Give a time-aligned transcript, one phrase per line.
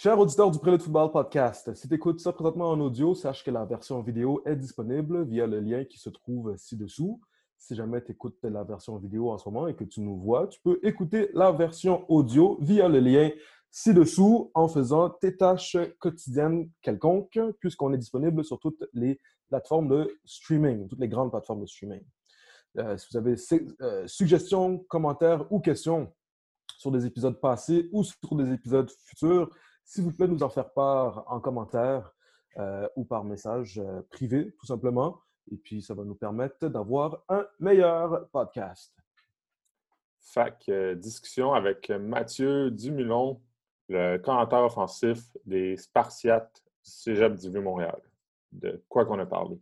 [0.00, 3.50] Cher auditeur du Prélude Football Podcast, si tu écoutes ça présentement en audio, sache que
[3.50, 7.20] la version vidéo est disponible via le lien qui se trouve ci-dessous.
[7.58, 10.46] Si jamais tu écoutes la version vidéo en ce moment et que tu nous vois,
[10.46, 13.32] tu peux écouter la version audio via le lien
[13.72, 19.18] ci-dessous en faisant tes tâches quotidiennes quelconques, puisqu'on est disponible sur toutes les
[19.48, 22.04] plateformes de streaming, toutes les grandes plateformes de streaming.
[22.78, 23.34] Euh, si vous avez
[23.82, 26.14] euh, suggestions, commentaires ou questions
[26.76, 29.50] sur des épisodes passés ou sur des épisodes futurs,
[29.88, 32.14] s'il vous plaît, nous en faire part en commentaire
[32.58, 35.22] euh, ou par message euh, privé, tout simplement.
[35.50, 38.94] Et puis, ça va nous permettre d'avoir un meilleur podcast.
[40.20, 43.40] Fac, euh, discussion avec Mathieu Dumulon,
[43.88, 47.98] le commentaire offensif des Spartiates du Cégep du Vieux-Montréal.
[48.52, 49.58] De quoi qu'on a parlé?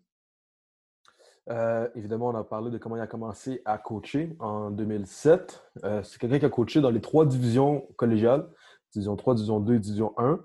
[1.95, 5.63] évidemment, on a parlé de comment il a commencé à coacher en 2007.
[6.03, 8.49] c'est quelqu'un qui a coaché dans les trois divisions collégiales.
[8.93, 10.41] Division 3, Division 2 Division 1.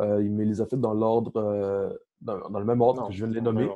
[0.00, 3.28] Euh, il les a fait dans l'ordre, euh, dans, le même ordre que je viens
[3.28, 3.68] de les nommer.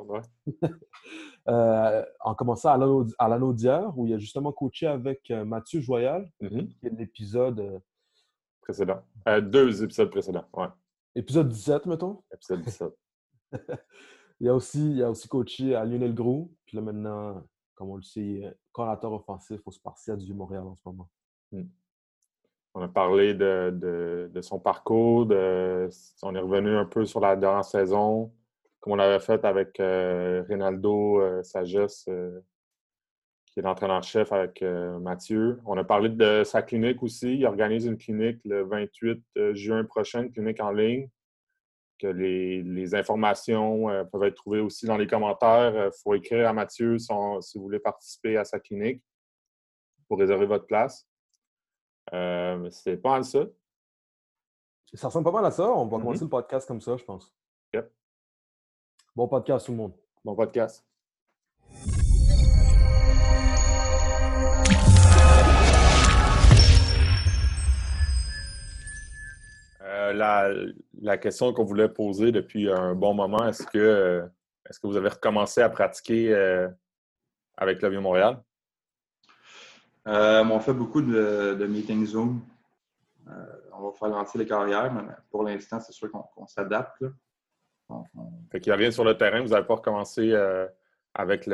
[1.47, 6.29] euh, en commençant à l'anneau d'hier, où il a justement coaché avec euh, Mathieu Joyal,
[6.41, 6.67] mm-hmm.
[6.67, 7.81] qui est l'épisode
[8.61, 9.01] précédent.
[9.41, 10.67] deux épisodes précédents, ouais.
[11.15, 12.21] Épisode 17, mettons.
[12.33, 12.93] Épisode 17.
[14.39, 16.53] il, a aussi, il a aussi coaché à Lionel Grou.
[16.65, 17.43] Puis là, maintenant,
[17.75, 21.09] comme on le sait, coordinateur offensif au Spartiate du Montréal en ce moment.
[21.51, 21.63] Mm.
[22.79, 25.89] On a parlé de, son parcours, de,
[26.23, 28.31] on est revenu un peu sur la dernière saison,
[28.79, 32.39] comme on l'avait fait avec euh, Rinaldo euh, Sagesse, euh,
[33.47, 35.59] qui est l'entraîneur-chef avec Mathieu.
[35.65, 37.35] On a parlé de sa clinique aussi.
[37.35, 41.09] Il organise une clinique le 28 juin prochain, une clinique en ligne.
[41.97, 45.87] Que les, informations peuvent être trouvées aussi dans les commentaires.
[45.87, 49.03] Il faut écrire à Mathieu si vous voulez participer à sa clinique
[50.07, 51.08] pour réserver votre place.
[52.13, 53.45] Euh, c'est pas mal ça.
[54.93, 55.69] Ça ressemble pas mal à ça.
[55.69, 56.01] On va mm-hmm.
[56.01, 57.33] commencer le podcast comme ça, je pense.
[57.73, 57.91] Yep.
[59.15, 59.93] Bon podcast, tout le monde.
[60.23, 60.85] Bon podcast.
[69.81, 70.49] Euh, la,
[71.01, 74.27] la, question qu'on voulait poser depuis un bon moment, est-ce que,
[74.67, 76.67] est-ce que vous avez recommencé à pratiquer euh,
[77.57, 78.41] avec le Vieux-Montréal?
[80.09, 82.41] Euh, on fait beaucoup de, meetings Zoom.
[83.27, 83.31] Euh,
[83.73, 87.05] on va faire lancer les carrières, mais pour l'instant, c'est sûr qu'on s'adapte.
[88.51, 89.41] Fait qu'il n'y a rien sur le terrain.
[89.41, 90.67] Vous n'avez pas recommencé euh,
[91.13, 91.47] avec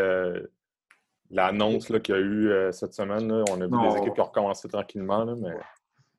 [1.29, 3.31] l'annonce qu'il y a eu cette semaine.
[3.51, 5.25] On a vu des équipes qui ont recommencé tranquillement.
[5.35, 5.57] mais...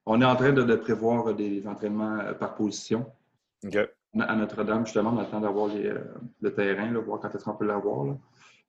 [0.05, 3.07] On est en train de, prévoir des entraînements par position.
[4.19, 8.15] À Notre-Dame, justement, on attend d'avoir le terrain, voir quand est-ce qu'on peut l'avoir.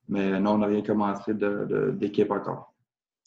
[0.10, 2.74] Mais non, on n'a rien commencé d'équipe encore.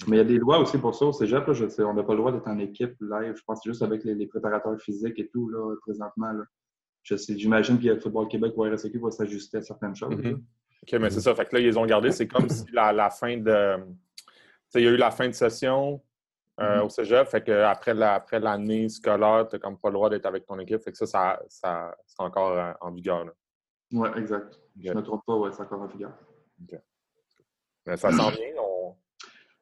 [0.06, 1.44] Mais il y a des lois aussi pour ça au cégep.
[1.47, 3.34] on n'a pas le droit d'être en équipe live.
[3.37, 6.33] Je pense juste avec les, préparateurs physiques et tout, là, présentement.
[6.33, 6.44] Là.
[7.03, 10.15] J'imagine que le Football Québec ou RSEQ va s'ajuster à certaines choses.
[10.15, 10.34] Mm-hmm.
[10.83, 11.34] OK, mais c'est ça.
[11.34, 12.10] Fait que là, ils ont gardé.
[12.12, 13.77] C'est comme si la, la fin de.
[14.75, 16.00] il y a eu la fin de session
[16.60, 16.84] euh, mm-hmm.
[16.84, 17.28] au cégep.
[17.28, 20.83] Fait que après, l'année scolaire, tu n'as comme pas le droit d'être avec ton équipe.
[20.83, 23.27] Fait que ça, ça, ça c'est encore euh, en vigueur.
[23.93, 24.59] Oui, exact.
[24.78, 26.12] Je ne me trompe pas, ouais, c'est encore en vigueur.
[26.62, 26.78] OK.
[27.87, 28.47] Mais ça s'en vient.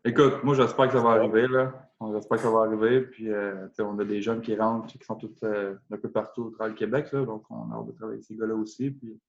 [0.09, 1.47] Écoute, moi, j'espère que ça va arriver.
[1.49, 1.71] Là.
[2.15, 3.03] J'espère que ça va arriver.
[3.03, 6.45] Puis, euh, on a des jeunes qui rentrent, qui sont tous euh, un peu partout
[6.45, 7.13] au travers du Québec.
[7.13, 8.91] Là, donc, on a hâte de travailler avec ces gars-là aussi.
[8.91, 9.21] Puis,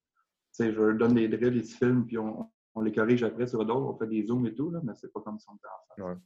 [0.57, 2.49] je leur donne des drills, des films, puis on,
[2.81, 3.93] les corrige après sur d'autres.
[3.93, 6.17] On fait des zooms et tout, là, mais c'est pas comme ça on fait.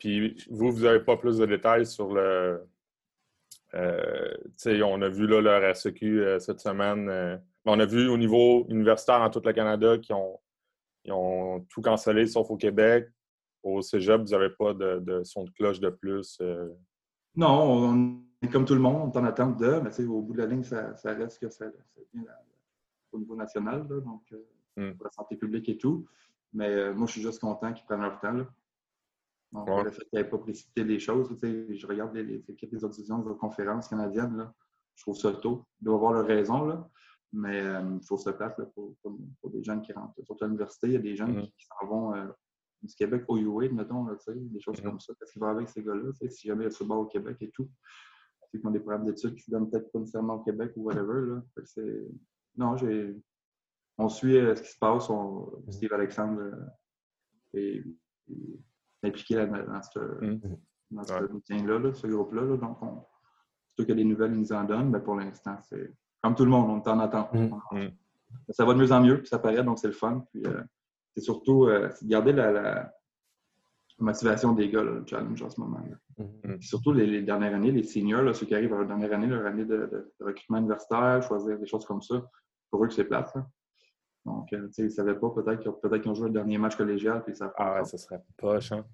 [0.00, 2.66] Puis, vous, vous n'avez pas plus de détails sur le.
[3.74, 4.34] Euh,
[4.84, 7.40] on a vu là, le RSEQ cette semaine.
[7.64, 10.40] on a vu au niveau universitaire dans tout le Canada qui ont,
[11.04, 13.08] ils ont tout cancellé sauf au Québec
[13.66, 16.38] au cégep, vous n'avez pas de, son de cloche de plus?
[16.40, 16.68] Euh?
[17.34, 20.32] Non, on est comme tout le monde, on est en attente de, mais au bout
[20.34, 21.66] de la ligne, ça, reste que ça,
[22.14, 22.24] vient
[23.12, 24.44] au niveau national, donc euh,
[24.76, 24.96] hmm.
[24.96, 26.06] pour la santé publique et tout.
[26.52, 28.32] Mais euh, moi, je suis juste content qu'ils prennent leur temps.
[28.32, 28.46] Là.
[29.52, 32.98] Donc, le fait qu'ils n'aient pas précipité les choses, je regarde les, équipes des autres
[32.98, 34.54] de conférences canadiennes, là,
[34.94, 35.66] je trouve ça tôt.
[35.80, 36.88] Ils doivent avoir leur raison, là.
[37.32, 40.14] mais il faut se battre pour, pour, des jeunes qui rentrent.
[40.24, 41.46] Surtout à l'université, il y a des jeunes hmm.
[41.56, 42.12] qui, s'en vont
[42.82, 45.12] du Québec au UA, mettons, là, des choses comme ça.
[45.18, 46.12] Qu'est-ce qui va avec ces gars-là?
[46.28, 47.68] Si jamais il y a football au Québec et tout.
[48.50, 50.84] C'est qu'ils ont des programmes d'études qui se donnent peut-être pas nécessairement au Québec ou
[50.84, 51.26] whatever.
[51.26, 51.42] Là.
[52.56, 53.16] non, j'ai.
[53.98, 55.08] On suit euh, ce qui se passe.
[55.70, 56.66] Steve Alexandre euh,
[57.54, 57.82] est,
[59.02, 60.40] impliqué dans ce, mm.
[60.90, 62.42] dans ce là ce groupe-là.
[62.42, 62.56] Là.
[62.56, 63.04] Donc, on,
[63.76, 66.34] surtout qu'il y a des nouvelles, ils nous en donnent, mais pour l'instant, c'est comme
[66.34, 67.32] tout le monde, on est en attente.
[67.32, 67.88] Mm.
[68.50, 70.24] Ça va de mieux en mieux, puis ça paraît, donc c'est le fun.
[70.30, 70.62] Puis, euh,
[71.16, 72.92] c'est surtout euh, garder la,
[73.98, 75.80] motivation des gars, le challenge en ce moment.
[76.18, 76.60] Mm-hmm.
[76.60, 79.64] Surtout les, dernières années, les seniors, ceux qui arrivent à leur dernière année, leur année
[79.64, 82.22] de, recrutement universitaire, choisir des choses comme ça,
[82.70, 83.32] pour eux que c'est plate.
[84.26, 85.62] Donc, euh, ils ne savaient pas, peut-être
[86.02, 87.24] qu'ils ont joué le dernier match collégial.
[87.24, 88.84] Puis ça ah ouais, ça serait poche, hein?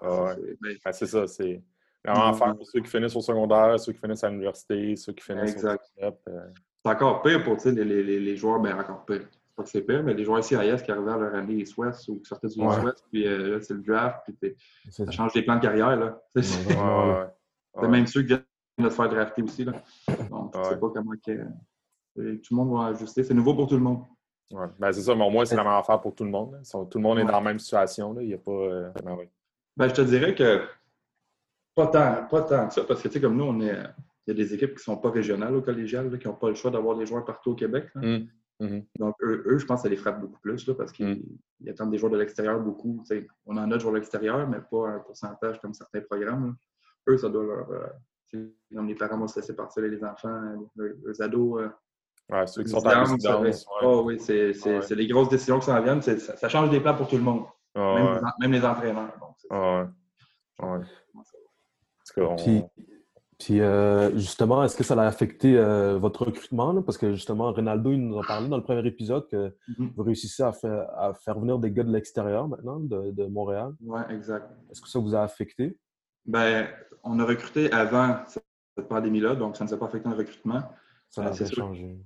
[0.00, 0.56] Ah, ouais.
[0.60, 1.62] Ben, c'est ça, c'est
[2.04, 5.22] vraiment faire pour ceux qui finissent au secondaire, ceux qui finissent à l'université, ceux qui
[5.22, 5.84] finissent exact.
[6.00, 6.20] au.
[6.28, 6.48] Euh.
[6.84, 9.28] C'est encore pire pour les, les, les, joueurs, ben encore pire.
[9.54, 12.08] Pas que c'est pire, mais les joueurs CIS qui arrivaient à leur année East West
[12.08, 14.56] ou qui sortaient du East West, puis euh, là, c'est le draft, puis
[14.90, 15.96] ça change les plans de carrière.
[15.96, 16.22] Là.
[17.80, 18.44] C'est même ceux qui viennent
[18.78, 19.64] de se faire drafter aussi.
[19.64, 19.72] Là.
[20.30, 21.32] Donc, je sais pas comment que,
[22.14, 23.24] tout le monde va ajuster.
[23.24, 24.04] C'est nouveau pour tout le monde.
[24.50, 24.66] Ouais.
[24.78, 26.60] Ben, c'est ça, mais au moins, c'est la même affaire pour tout le monde.
[26.70, 28.12] Tout le monde est dans la même situation.
[28.12, 28.22] Là.
[28.22, 28.50] Il y a pas.
[28.50, 29.16] Euh, ben,
[29.76, 30.62] ben, je te dirais que
[31.74, 33.74] pas tant, pas tant que ça, parce que, tu sais, comme nous, on est.
[34.26, 36.48] Il y a des équipes qui ne sont pas régionales au collégial, qui n'ont pas
[36.48, 37.88] le choix d'avoir des joueurs partout au Québec.
[37.96, 38.28] Hum,
[38.64, 38.82] hum.
[38.98, 41.68] Donc, eux, je pense que ça les frappe beaucoup plus, là, parce qu'ils hum.
[41.68, 43.02] attendent des joueurs de l'extérieur beaucoup.
[43.46, 46.56] on en a de joueurs de l'extérieur, mais pas un pourcentage comme certains programmes.
[47.08, 47.70] Eux, ça doit leur.
[47.70, 47.86] Euh,
[48.70, 50.40] les parents vont se laisser partir, les enfants,
[50.76, 51.60] les, ados.
[51.60, 51.68] Euh,
[52.30, 53.66] Ouais, ceux qui sont en résidence.
[53.82, 54.80] Oh, oui, c'est ouais.
[54.94, 56.00] les grosses décisions qui s'en viennent.
[56.00, 57.44] Ça, ça, change des plans pour tout le monde.
[57.74, 59.12] Oh, même, les, même, les, entraîneurs.
[59.18, 59.36] Donc,
[62.36, 62.62] Puis,
[63.42, 66.80] puis euh, justement, est-ce que ça a affecté euh, votre recrutement?
[66.82, 69.94] Parce que justement, Ronaldo, il nous a parlé dans le premier épisode que mm-hmm.
[69.96, 73.74] vous réussissez à faire, à faire, venir des gars de l'extérieur maintenant, de, de Montréal.
[73.80, 74.48] Oui, exact.
[74.70, 75.76] Est-ce que ça vous a affecté?
[76.24, 76.68] Ben,
[77.02, 80.62] on a recruté avant cette pandémie-là, donc ça ne nous a pas affecté le recrutement.
[81.10, 81.98] Ça a euh, changé.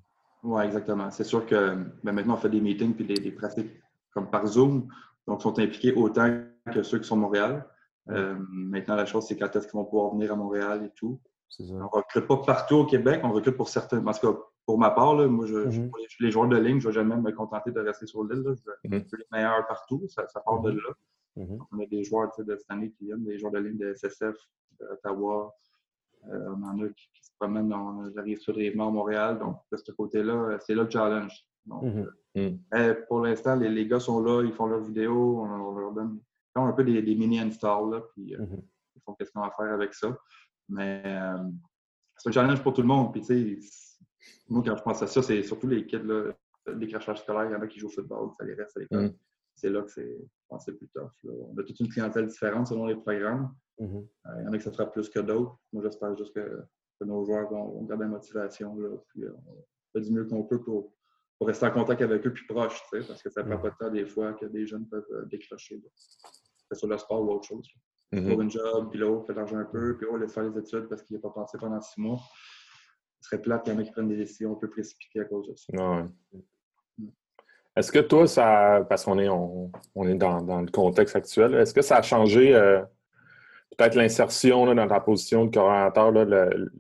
[0.43, 1.11] Oui, exactement.
[1.11, 3.73] C'est sûr que ben, maintenant, on fait des meetings puis des, pratiques
[4.15, 4.89] comme par Zoom.
[5.27, 6.31] Donc, ils sont impliqués autant
[6.73, 7.67] que ceux qui sont à Montréal.
[8.11, 11.20] Euh, maintenant, la chose, c'est quand est-ce qu'ils vont pouvoir venir à Montréal et tout.
[11.61, 14.00] On ne recrute pas partout au Québec, on recrute pour certains.
[14.00, 14.26] Parce que
[14.64, 15.91] pour ma part, là, moi, je, mm-hmm.
[16.20, 18.43] les joueurs de ligne, je ne vais jamais me contenter de rester sur l'île.
[18.44, 19.17] Je veux mm-hmm.
[19.17, 20.76] les meilleurs partout, ça, part de mm-hmm.
[20.76, 21.47] là.
[21.73, 24.37] On a des joueurs de cette année qui viennent, des joueurs de ligne de SSF,
[24.81, 25.55] d'Ottawa,
[26.29, 29.38] euh, on en a qui, se promènent, on arrive sur les à Montréal.
[29.38, 31.47] Donc, de ce côté-là, c'est là le challenge.
[31.67, 32.11] Mhm.
[32.37, 32.97] Euh, mhm.
[33.08, 36.20] pour l'instant, les, gars sont là, ils font leurs vidéos, on, leur donne
[36.64, 38.62] un peu des, mini-installs, puis euh, mhm.
[38.94, 40.17] ils font qu'est-ce qu'on va faire avec ça.
[40.69, 41.03] Mais
[42.17, 43.12] c'est un challenge pour tout le monde.
[43.12, 43.69] Puis, tu sais,
[44.49, 46.32] moi, quand je pense à ça, c'est surtout les kids, là,
[46.75, 48.81] des crachages scolaires, il y en a qui jouent au football, ça les reste à
[48.81, 49.14] l'école.
[49.55, 50.19] C'est là que c'est,
[50.50, 51.11] je plus tough.
[51.25, 53.55] On a toute une clientèle différente selon les programmes.
[53.79, 54.06] Mhm.
[54.26, 55.58] Euh, il y en a qui ça fera plus que d'autres.
[55.73, 56.62] Moi, j'espère juste que,
[57.00, 58.76] nos joueurs vont, garder la motivation.
[58.79, 60.93] Là, puis, euh, on fait du mieux qu'on peut pour,
[61.41, 63.91] rester en contact avec eux puis proche, parce que ça ne prend pas de temps
[63.91, 65.26] des fois que des jeunes peuvent euh,
[66.67, 66.71] décrocher.
[66.71, 67.69] C'est sur le sport ou autre chose.
[68.13, 70.59] Mm Trouve un job, puis là, fait l'argent un peu, puis là, laisse faire les
[70.59, 72.19] études parce qu'il n'a pas pensé pendant six mois.
[73.21, 75.25] Ce serait plate qu'il y en ait qui prennent des décisions un peu précipitées à
[75.25, 75.73] cause de ça.
[75.73, 76.13] Mm.
[77.77, 81.83] Est-ce que toi, ça, parce qu'on est, on, est dans, le contexte actuel, est-ce que
[81.83, 82.53] ça a changé
[83.77, 86.13] peut-être l'insertion dans ta position de coordinateur,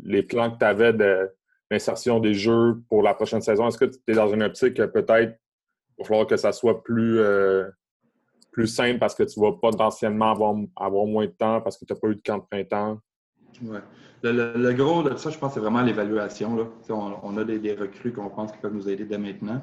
[0.04, 1.30] les plans que tu avais de
[1.70, 4.86] l'insertion des jeux pour la prochaine saison, est-ce que tu es dans une optique que
[4.86, 5.38] peut-être
[5.98, 7.68] il va falloir que ça soit plus, euh,
[8.56, 11.92] plus simple parce que tu vas potentiellement avoir, avoir moins de temps parce que tu
[11.92, 12.98] n'as pas eu de camp de printemps?
[13.62, 13.76] Oui.
[14.22, 16.72] Le, gros de ça, je pense, c'est vraiment l'évaluation.
[16.88, 19.60] On, a des, recrues qu'on pense qui peuvent nous aider dès maintenant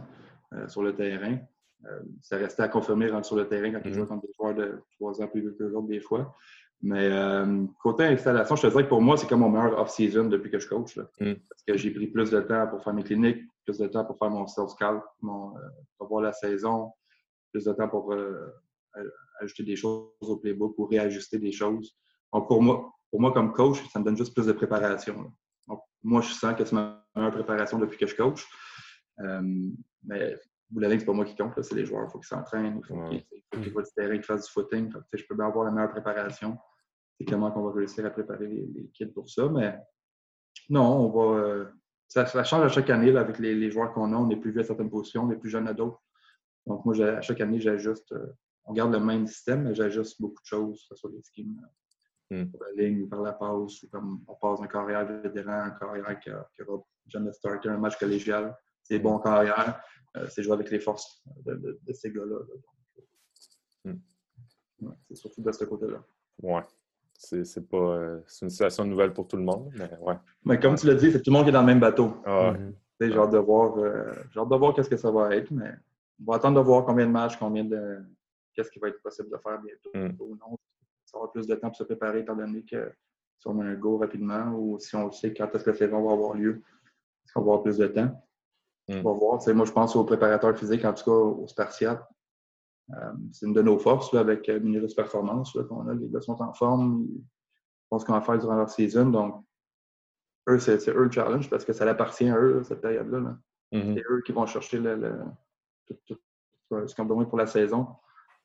[0.53, 1.39] euh, sur le terrain.
[1.85, 3.93] Euh, ça restait à confirmer sur le terrain quand tu mm-hmm.
[3.93, 6.35] joues contre des joueurs de trois ans plus vieux que l'autre des fois.
[6.83, 10.25] Mais euh, côté installation, je te dirais que pour moi, c'est comme mon meilleur off-season
[10.25, 10.97] depuis que je coach.
[11.19, 11.33] Mm.
[11.49, 14.19] Parce que j'ai pris plus de temps pour faire mes cliniques, plus de temps pour
[14.19, 15.27] faire mon self-scout, euh,
[15.97, 16.91] pour voir la saison,
[17.51, 18.13] plus de temps pour
[19.39, 21.95] ajouter des choses au playbook ou réajuster des choses.
[22.31, 25.31] Donc, pour moi, pour moi, comme coach, ça me donne juste plus de préparation.
[25.67, 28.45] Donc, moi, je sens que c'est ma meilleure préparation depuis que je coach.
[30.03, 30.35] mais
[30.71, 32.05] vous l'avez, c'est pas moi qui compte, c'est les joueurs.
[32.07, 34.91] Il faut qu'ils s'entraînent, il faut qu'ils voient du terrain, qu'ils fassent du footing.
[35.13, 36.57] je peux bien avoir la meilleure préparation
[37.17, 39.47] c'est comment on va réussir à préparer les, kits pour ça.
[39.49, 39.77] Mais
[40.69, 41.39] non, on va.
[41.39, 41.65] Euh,
[42.07, 44.15] ça, change à chaque année avec les, joueurs qu'on a.
[44.15, 46.01] On est plus vieux à certaines positions, on est plus jeunes à d'autres.
[46.65, 48.11] Donc, moi, à chaque année, j'ajuste.
[48.11, 48.27] Euh,
[48.65, 51.59] on garde le même système, mais j'ajuste beaucoup de choses, que ce soit les schemes
[52.29, 52.51] mm.
[52.59, 56.19] la ligne ou par la passe, ou comme on passe un carrière vétéran, un carrière
[56.19, 57.31] qui, a, qui aura jamais
[57.65, 58.55] un match collégial.
[58.81, 59.81] C'est bon carrière.
[60.15, 62.37] Euh, c'est jouer avec les forces de, ces gars-là.
[63.85, 64.91] Mm.
[65.07, 66.03] c'est surtout de ce côté-là.
[66.41, 66.63] Ouais.
[67.15, 70.15] C'est pas euh, c'est une situation nouvelle pour tout le monde, mais ouais.
[70.43, 72.15] Mais comme tu l'as dit, c'est tout le monde qui est dans le même bateau.
[72.25, 72.53] Ah
[72.99, 75.71] J'ai hâte de voir, euh, de voir qu'est-ce que ça va être, mais
[76.19, 77.99] on va attendre de voir combien de matchs, combien de.
[78.53, 80.21] Qu'est-ce qui va être possible de faire bientôt mm.
[80.21, 80.57] ou non.
[81.05, 82.91] Ça aura plus de temps pour se préparer étant donné que
[83.39, 86.03] si on a un go rapidement ou si on sait quand est-ce que la saison
[86.05, 86.61] va avoir lieu,
[87.25, 88.25] est-ce qu'on va avoir plus de temps.
[88.87, 88.99] Mm.
[88.99, 89.55] On va voir.
[89.55, 92.07] moi, je pense aux préparateurs physiques, en tout cas aux Spartiates.
[93.31, 95.93] c'est une de nos forces avec Minirus Performance qu'on a.
[95.93, 97.05] Les gars sont en forme.
[97.09, 97.23] Ils
[97.89, 99.09] font ce qu'on va faire durant leur saison.
[99.09, 99.43] Donc,
[100.49, 103.37] eux, c'est eux le challenge parce que ça appartient à eux, cette période-là.
[103.71, 103.93] Mm-hmm.
[103.95, 105.19] C'est eux qui vont chercher le,
[105.87, 106.17] tout,
[106.87, 107.87] ce qu'ils ont besoin pour la saison.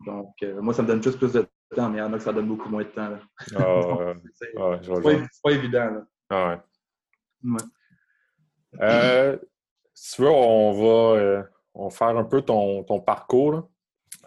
[0.07, 2.23] Donc, moi, ça me donne juste plus de temps, mais il y en a que
[2.23, 3.19] ça donne beaucoup moins de temps.
[3.57, 4.53] Ah, c'est
[5.43, 6.05] pas, évident.
[6.31, 6.63] Ah,
[7.45, 7.59] ouais.
[8.81, 9.39] Euh,
[9.95, 11.43] si tu veux, on va, euh,
[11.75, 13.69] on faire un peu ton, ton parcours.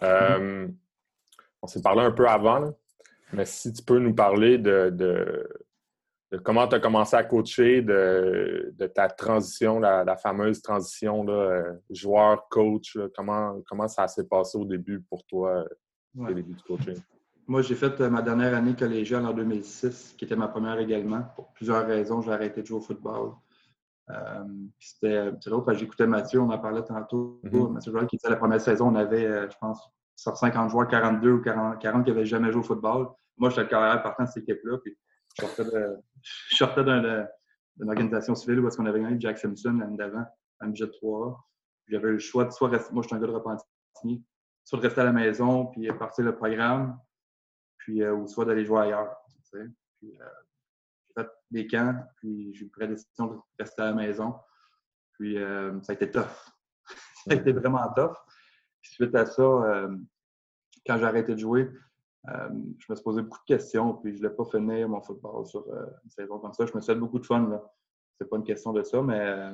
[0.02, 0.68] Euh,
[1.62, 2.74] on s'est parlé un peu avant,
[3.32, 5.48] mais si tu peux nous parler de, de,
[6.38, 11.26] comment tu as commencé à coacher, de, de ta transition, la, fameuse transition
[11.90, 15.64] joueur-coach, comment, comment ça s'est passé au début pour toi,
[16.18, 16.96] au début du coaching?
[17.46, 21.22] Moi, j'ai fait ma dernière année collégiale en 2006, qui était ma première également.
[21.34, 23.32] Pour plusieurs raisons, j'ai arrêté de jouer au football.
[24.10, 24.44] Euh,
[24.78, 27.40] c'était l'autre, j'écoutais Mathieu, on en parlait tantôt.
[27.44, 27.72] Mm-hmm.
[27.72, 29.80] Mathieu Joël qui disait la première saison, on avait, euh, je pense,
[30.16, 33.08] sur 50 joueurs, 42 ou 40, 40 qui n'avaient jamais joué au football.
[33.38, 34.78] Moi, j'étais le carrière partant de cette équipe-là.
[34.78, 34.96] Puis
[35.38, 40.24] je sortais d'une organisation civile où est-ce qu'on avait gagné Jack Simpson l'année d'avant,
[40.60, 41.48] un budget de 3
[41.88, 44.24] J'avais le choix de soit rester, moi je suis un gars de Repentigny,
[44.64, 46.98] soit de rester à la maison puis partir le programme,
[47.78, 49.16] puis euh, ou soit d'aller jouer ailleurs.
[49.98, 50.18] Puis,
[51.14, 54.34] fait des camps, puis j'ai pris la décision de rester à la maison.
[55.12, 56.24] Puis euh, ça a été tough.
[56.86, 58.16] ça a été vraiment tough.
[58.80, 59.96] Puis suite à ça, euh,
[60.86, 61.70] quand j'ai arrêté de jouer, euh,
[62.24, 65.44] je me suis posé beaucoup de questions, puis je ne l'ai pas finir mon football
[65.46, 66.66] sur une saison comme ça.
[66.66, 67.60] Je me suis fait beaucoup de fun.
[68.18, 69.52] Ce n'est pas une question de ça, mais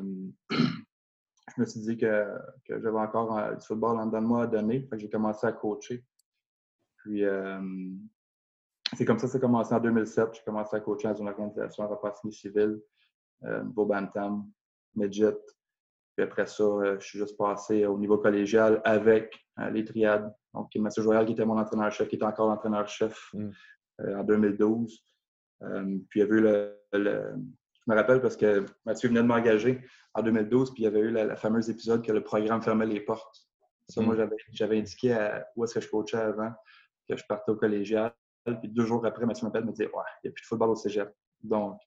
[0.51, 2.27] je me suis dit que,
[2.69, 4.87] j'avais encore du football en dedans de moi à donner.
[4.97, 6.05] j'ai commencé à coacher.
[6.99, 7.25] Puis
[8.97, 10.35] c'est comme ça que ça a commencé en 2007.
[10.35, 12.81] J'ai commencé à coacher dans une organisation à repassement civil,
[13.45, 14.51] euh, niveau Bantam,
[14.95, 15.37] Midget.
[16.17, 20.33] Puis après ça, euh, je suis juste passé au niveau collégial avec euh, les triades.
[20.55, 23.51] Donc, Mathieu Joyal, qui était mon entraîneur-chef, qui était encore l'entraîneur-chef mm.
[24.17, 25.05] en 2012.
[25.61, 25.67] puis
[26.15, 30.23] il y avait eu le, Je me rappelle parce que Mathieu venait de m'engager en
[30.23, 33.47] 2012, puis il y avait eu la, fameuse épisode que le programme fermait les portes.
[33.89, 34.29] Ça, moi, mm.
[34.53, 36.53] j'avais indiqué à, où est-ce que je coachais avant,
[37.09, 38.13] que je partais au collégial.
[38.45, 40.47] Puis deux jours après, Mathieu m'appelle et me dit Ouais, il n'y a plus de
[40.47, 41.13] football au cégep.
[41.43, 41.81] Donc,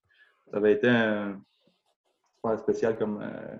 [0.49, 1.41] ça avait été un
[2.35, 3.21] super spécial comme.
[3.21, 3.57] Euh...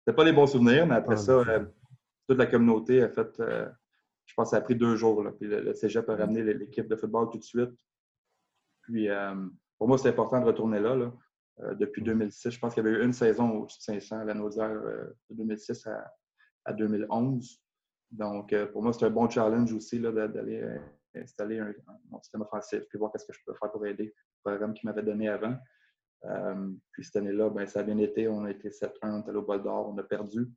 [0.00, 1.64] C'était pas des bons souvenirs, mais après ça, euh,
[2.26, 3.40] toute la communauté a fait.
[3.40, 3.68] Euh,
[4.26, 5.22] je pense que ça a pris deux jours.
[5.22, 7.70] Là, puis le, cégep a ramené l'équipe de football tout de suite.
[8.82, 9.34] Puis euh,
[9.78, 10.96] pour moi, c'est important de retourner là.
[10.96, 11.12] là.
[11.74, 14.34] depuis 2006, je pense qu'il y avait eu une saison au-dessus de 500 à la
[14.34, 16.12] Nausière de 2006 à,
[16.64, 17.60] à 2011.
[18.10, 20.78] Donc, pour moi, c'est un bon challenge aussi d'aller
[21.20, 21.72] installer un,
[22.10, 24.88] mon système offensif, puis voir qu'est-ce que je peux faire pour aider le programme qu'il
[24.88, 25.56] m'avait donné avant.
[26.24, 28.28] Euh, puis cette année-là, ben, ça a bien été.
[28.28, 30.50] On a été 7-1, on est allé au bol d'or, on a perdu.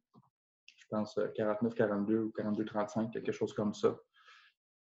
[0.90, 3.96] Je pense 49-42 euh, ou 42-35, quelque chose comme ça.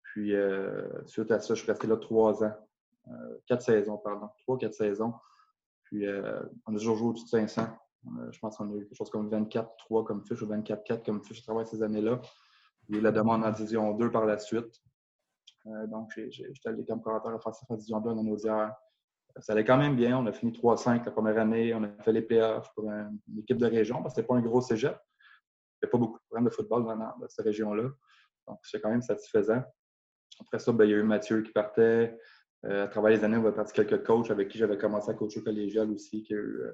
[0.02, 2.54] Puis euh, suite à ça, je suis resté là trois ans.
[3.46, 4.28] quatre saisons, pardon.
[4.42, 5.14] Trois, quatre saisons.
[5.84, 6.06] Puis
[6.66, 7.66] on a toujours joué au-dessus de 500.
[8.30, 11.40] je pense qu'on a eu quelque chose comme 24-3 comme fiche ou 24-4 comme fiche
[11.40, 12.20] à travers ces années-là.
[12.88, 14.82] Il y a eu la demande en division 2 par la suite.
[15.66, 18.74] Euh, donc, j'étais allé comme coordinateur offensif en Division 2 en Naudière.
[19.38, 20.18] Ça allait quand même bien.
[20.18, 21.74] On a fini 3-5 la première année.
[21.74, 24.60] On a fait les pour une, équipe de région parce que c'était pas un gros
[24.60, 24.96] cégep.
[25.84, 27.90] Il n'y a pas beaucoup de programmes de football dans, cette région-là.
[28.48, 29.62] Donc, c'est quand même satisfaisant.
[30.40, 32.18] Après ça, ben, il y a eu Mathieu qui partait.
[32.64, 35.14] Euh, à travers les années, on va partir quelques coachs avec qui j'avais commencé à
[35.14, 36.22] coacher collégial aussi.
[36.22, 36.72] Qui euh,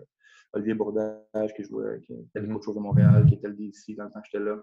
[0.53, 2.61] Olivier Bourdage qui jouait, qui était le mm-hmm.
[2.61, 4.63] coach de Montréal, qui était le DC dans le temps que j'étais là.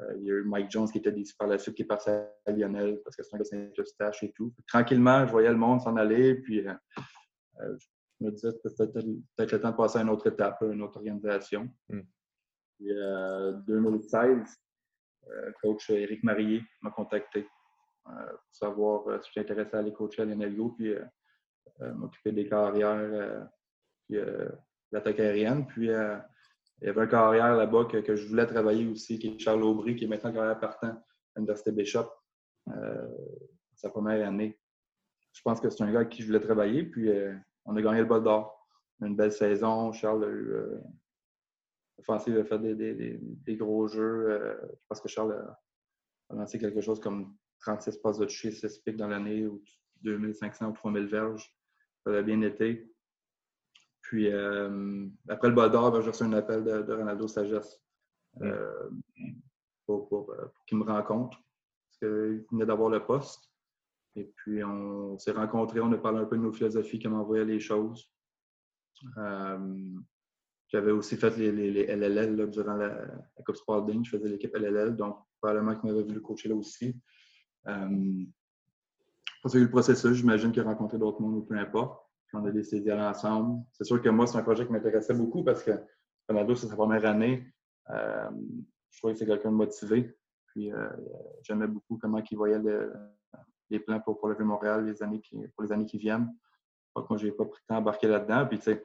[0.00, 1.86] Euh, il y a eu Mike Jones qui était dit par la suite, qui est
[1.86, 4.54] parti à Lionel parce que c'est un gars Saint-Eustache et tout.
[4.66, 6.74] Tranquillement, je voyais le monde s'en aller, puis euh,
[7.78, 10.96] je me disais peut-être peut le temps de passer à une autre étape, une autre
[10.96, 11.68] organisation.
[11.88, 12.00] Mm.
[12.80, 12.94] Puis,
[13.66, 14.56] 2016,
[15.60, 17.46] coach Éric Marié m'a contacté
[18.04, 18.14] pour
[18.50, 20.94] savoir si j'étais à aller coacher à l'Enelgo, puis
[21.78, 23.48] m'occuper des carrières,
[24.08, 24.18] puis
[24.90, 25.66] l'attaque aérienne.
[25.66, 25.90] Puis
[26.80, 29.96] il y avait un carrière là-bas que, je voulais travailler aussi, qui est Charles Aubry,
[29.96, 31.02] qui est maintenant carrière partant à
[31.36, 32.10] l'Université Bishop,
[32.68, 33.08] euh,
[33.74, 34.58] sa première année.
[35.32, 37.34] Je pense que c'est un gars avec qui je voulais travailler, puis euh,
[37.66, 38.66] on a gagné le bol d'or.
[39.02, 39.92] Une belle saison.
[39.92, 40.52] Charles a eu.
[40.52, 40.80] Euh,
[42.00, 44.30] offensive a fait des, gros jeux.
[44.30, 48.78] Euh, je pense que Charles a, lancé quelque chose comme 36 passes de toucher, 6
[48.78, 49.62] pics dans l'année, ou
[50.02, 51.54] 2500 ou 3000 verges.
[52.04, 52.90] Ça a bien été.
[54.02, 57.80] Puis euh, après le bol d'or, ben, j'ai reçu un appel de, Ronaldo Sagesse
[58.40, 58.90] euh,
[59.86, 61.38] pour, euh, pour, qu'il me rencontre.
[61.38, 63.52] Parce qu'il venait d'avoir le poste.
[64.16, 67.24] Et puis on s'est rencontrés, on a parlé un peu de nos philosophies, comment on
[67.24, 68.12] voyait les choses.
[70.70, 71.50] J'avais aussi fait les,
[71.86, 72.96] LLL durant la,
[73.44, 74.04] Coupe Spalding.
[74.04, 74.94] Je faisais l'équipe LLL.
[74.94, 76.96] Donc, probablement qu'il m'avait vu coacher là aussi.
[77.66, 78.24] Euh,
[79.54, 80.12] eu le processus.
[80.12, 82.00] J'imagine qu'il a rencontré d'autres mondes ou peu importe.
[82.32, 83.64] On a décidé d'y aller ensemble.
[83.72, 85.72] C'est sûr que moi, c'est un projet qui m'intéressait beaucoup parce que
[86.28, 87.52] Ronaldo, c'est sa première année.
[87.90, 88.30] Euh,
[88.90, 90.16] je trouvais que c'est quelqu'un de motivé.
[90.46, 90.88] Puis euh,
[91.42, 92.60] j'aimais beaucoup comment il voyait
[93.70, 95.20] les plans pour, pour le Montréal les années
[95.56, 96.32] pour les années qui viennent.
[96.94, 98.46] Donc, moi, je n'ai pas pris le temps d'embarquer là-dedans.
[98.46, 98.84] Puis, tu sais,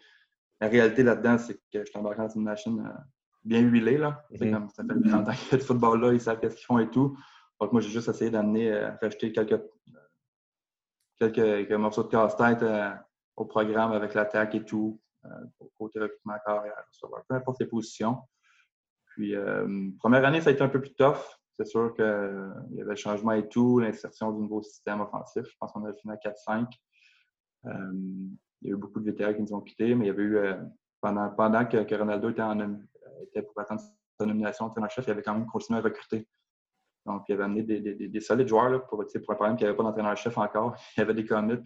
[0.66, 3.00] la réalité là-dedans, c'est que je suis embarqué dans une machine euh,
[3.44, 3.98] bien huilée.
[3.98, 4.26] Là.
[4.32, 4.52] Mm-hmm.
[4.52, 6.66] comme, ça fait 30 ans qu'il y a de football là, ils savent ce qu'ils
[6.66, 7.16] font et tout.
[7.62, 9.62] Donc, moi, j'ai juste essayé d'amener, euh, rajouter quelques,
[11.20, 12.92] quelques, morceaux de casse-tête euh,
[13.36, 15.00] au programme avec l'attaque et tout,
[15.58, 16.84] pour côté recrutement carrière,
[17.28, 18.20] peu importe les positions.
[19.08, 19.34] Puis,
[20.00, 21.18] première année, ça a été un peu plus tough.
[21.58, 22.06] C'est sûr qu'il
[22.78, 25.44] y avait le changement et tout, l'insertion du nouveau système offensif.
[25.46, 26.68] Je pense qu'on a fini à 4-5.
[28.66, 30.12] Euh, il y a eu beaucoup de vétérans qui nous ont quittés, mais il y
[30.12, 30.56] avait eu, euh,
[31.02, 32.76] pendant, pendant que, Ronaldo était, en, euh,
[33.24, 33.82] était pour attendre
[34.20, 36.28] sa nomination entraîneur-chef, il avait quand même continué à recruter.
[37.06, 39.66] Donc, il avait amené des, des, des solides joueurs là, pour, pour un problème qu'il
[39.66, 40.76] n'y avait pas d'entraîneur-chef encore.
[40.98, 41.60] Il y avait des commits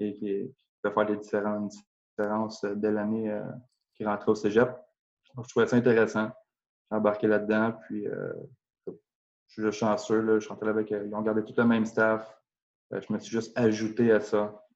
[0.00, 1.72] et qui pouvaient faire des différentes
[2.16, 3.36] différences dès l'année
[3.96, 4.68] qui rentrait au cégep.
[5.34, 6.30] Donc, je trouvais ça intéressant.
[6.88, 8.04] J'ai embarqué là-dedans, puis
[8.86, 8.92] je
[9.48, 10.20] suis juste chanceux.
[10.20, 12.38] Là, je suis rentré avec, ils ont gardé tout le même staff.
[12.92, 14.67] je me suis juste ajouté à ça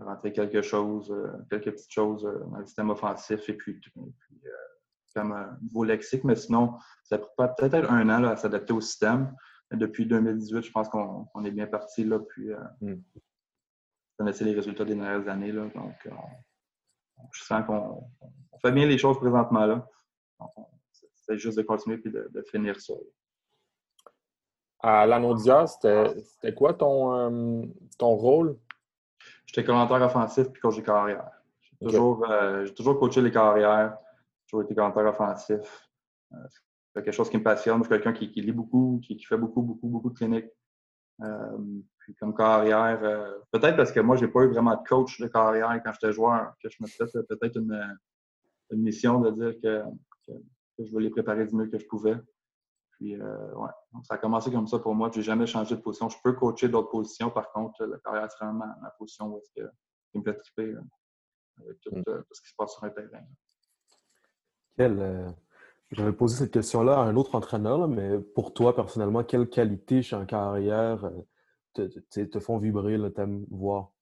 [0.00, 4.00] rentrer quelque chose, euh, quelques petites choses euh, dans le système offensif et puis, euh,
[5.14, 6.24] comme un nouveau lexique.
[6.24, 9.34] Mais sinon, ça prend peut-être un an à s'adapter au système.
[9.72, 12.04] depuis 2018, je pense qu'on est bien parti.
[12.04, 12.50] Là, puis,
[12.82, 12.92] mm.
[12.92, 13.22] vous
[14.18, 15.52] connaissez les résultats des dernières années.
[15.52, 16.08] Là, donc,
[17.32, 18.04] je sens qu'on
[18.60, 19.64] fait bien les choses présentement.
[19.64, 19.88] là.
[21.14, 22.92] C'est juste de continuer et de, finir ça.
[24.80, 28.58] À l'Anondia, c'était quoi ton, ton rôle?
[29.46, 31.30] J'étais commentaire offensif puis coach des carrières.
[31.62, 33.96] J'ai toujours, euh, toujours, coaché les carrières.
[34.44, 35.88] J'ai toujours été commentaire offensif.
[36.32, 36.36] Euh,
[36.94, 37.78] c'est quelque chose qui me passionne.
[37.78, 40.50] Je suis quelqu'un qui, lit beaucoup, qui, fait beaucoup, beaucoup, beaucoup de cliniques.
[41.22, 41.58] Euh,
[41.98, 43.00] puis comme carrière,
[43.50, 46.54] peut-être parce que moi, j'ai pas eu vraiment de coach de carrière quand j'étais joueur,
[46.62, 47.98] que je me suis fait peut-être une,
[48.72, 49.82] mission de dire que,
[50.78, 52.16] je voulais les préparer du mieux que je pouvais.
[52.96, 53.70] Puis, euh, ouais,
[54.04, 55.10] ça a commencé comme ça pour moi.
[55.12, 56.08] Je n'ai jamais changé de position.
[56.08, 57.30] Je peux coacher d'autres positions.
[57.30, 59.68] Par contre, la carrière, c'est vraiment ma, position où est-ce que,
[60.10, 60.80] qui me fait triper euh,
[61.58, 62.02] avec mm.
[62.08, 63.24] euh, tout, ce qui se passe sur un terrain.
[64.78, 65.34] Quelle,
[65.90, 70.16] J'avais posé cette question-là à un autre entraîneur, mais pour toi, personnellement, quelles qualités chez
[70.16, 71.10] un carrière
[71.74, 73.92] te, te, font vibrer, t'aimes voir?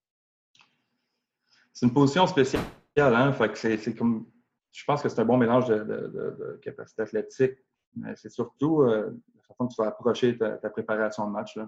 [1.72, 2.62] C'est une position spéciale.
[2.96, 3.32] Hein?
[3.32, 4.30] Fait c'est, comme,
[4.70, 7.58] je pense que c'est un bon mélange de, de, de capacité athlétique,
[7.96, 11.58] mais c'est surtout euh, la façon dont tu vas approcher ta, préparation de match.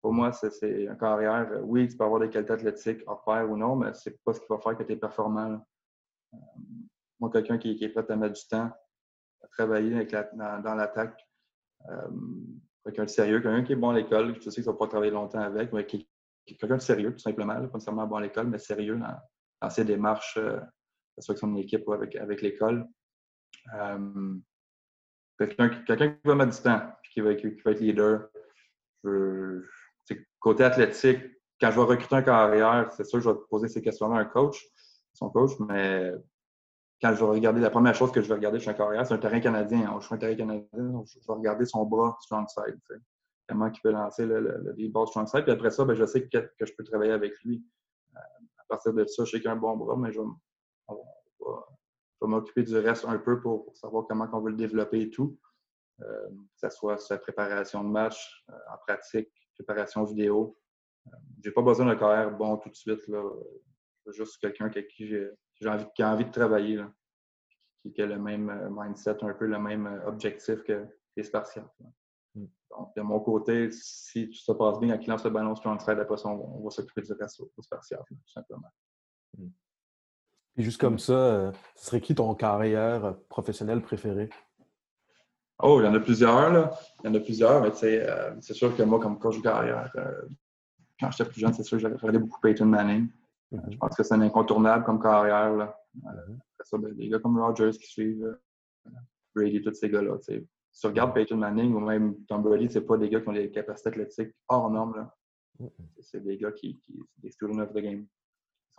[0.00, 1.50] Pour moi, c'est un carrière.
[1.52, 4.32] Euh, oui, tu peux avoir des qualités athlétiques, hors pair ou non, mais c'est pas
[4.32, 5.64] ce qui va faire que tu es performant.
[6.34, 6.36] Euh,
[7.20, 8.70] moi, quelqu'un qui, est prêt à mettre du temps,
[9.42, 11.26] à travailler avec dans, l'attaque,
[12.84, 14.88] quelqu'un de sérieux, quelqu'un qui est bon à l'école, je sais que ça va pas
[14.88, 18.58] travailler longtemps avec, mais quelqu'un de sérieux, tout simplement, pas nécessairement bon à l'école, mais
[18.58, 18.98] sérieux
[19.60, 20.60] dans, ses démarches, que
[21.16, 22.86] ce soit avec son équipe ou avec, avec l'école.
[25.38, 26.80] Quelqu'un qui va mettre du temps,
[27.12, 28.28] qui va, qui, va être leader.
[30.38, 31.20] côté athlétique,
[31.60, 34.20] quand je vais recruter un carrière, c'est sûr que je vais poser ces questions-là à
[34.20, 34.64] un coach,
[35.12, 36.12] son coach, mais
[37.00, 39.14] quand je vais regarder, la première chose que je vais regarder chez un carrière, c'est
[39.14, 39.94] un terrain canadien.
[40.00, 42.78] Je suis un terrain canadien, je vais regarder son bras strong side.
[43.48, 45.42] Comment il peut lancer le, le, le ball strong side.
[45.42, 47.62] Puis après ça, ben, je sais que, je peux travailler avec lui.
[48.16, 48.20] Euh,
[48.58, 50.26] à partir de ça, je sais qu'il a un bon bras, mais je vais,
[50.88, 50.94] je
[52.24, 55.38] vais m'occuper du reste un peu pour, savoir comment on veut le développer et tout.
[56.00, 60.58] Euh, que ce soit sa préparation de match, euh, en pratique, préparation vidéo.
[61.06, 61.10] Euh,
[61.42, 63.06] j'ai pas besoin d'un carrière bon tout de suite.
[63.06, 63.22] Là.
[64.08, 66.84] Juste quelqu'un avec qui j'ai envie, qui a envie de travailler,
[67.80, 70.84] qui, a le même mindset, un peu le même objectif que
[71.16, 71.70] les Spartiates.
[72.34, 72.46] Mm.
[72.70, 75.70] Donc, de mon côté, si tout se passe bien, quand il lance le ballon sur
[75.70, 78.68] un après ça, on, va s'occuper du reste aux Spartiates, tout simplement.
[79.38, 79.48] Mm.
[80.56, 84.30] Et juste comme ça, euh, ce serait qui ton carrière professionnelle préférée?
[85.62, 86.70] Oh, il y en a plusieurs, là.
[87.02, 89.90] Il y en a plusieurs, mais euh, c'est sûr que moi, comme coach de carrière,
[89.96, 90.22] euh,
[91.00, 93.08] quand j'étais plus jeune, c'est sûr que j'ai regardé beaucoup Peyton Manning.
[93.52, 93.72] Mm-hmm.
[93.72, 95.54] Je pense que c'est un incontournable comme carrière.
[95.54, 95.76] Là.
[95.96, 96.38] Mm-hmm.
[96.64, 98.38] ça, ben, des gars comme Rogers qui suivent,
[99.34, 100.16] Brady, tous ces gars-là.
[100.20, 100.40] Si
[100.80, 103.50] tu regardes Peyton Manning ou même Tom Brady, c'est pas des gars qui ont des
[103.50, 105.08] capacités athlétiques hors normes.
[105.60, 105.68] Mm-hmm.
[106.00, 108.06] C'est des gars qui, qui des students of the game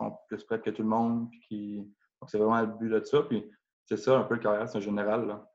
[0.00, 1.30] sont plus prêts que tout le monde.
[1.30, 1.78] Puis
[2.20, 3.22] Donc, c'est vraiment le but de ça.
[3.22, 3.50] Puis
[3.86, 5.26] c'est ça un peu le carrière, c'est un général.
[5.26, 5.48] Là.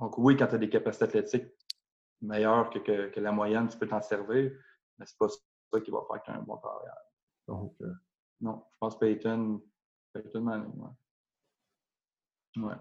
[0.00, 1.46] Donc, oui, quand tu as des capacités athlétiques
[2.20, 4.52] meilleures que, que, la moyenne, tu peux t'en servir,
[4.98, 6.96] mais c'est pas ça qui va faire que tu as un bon carrière.
[7.48, 7.92] Donc, euh,
[8.40, 9.60] non, je pense Peyton,
[10.12, 10.72] Peyton Manning,
[12.56, 12.74] ouais.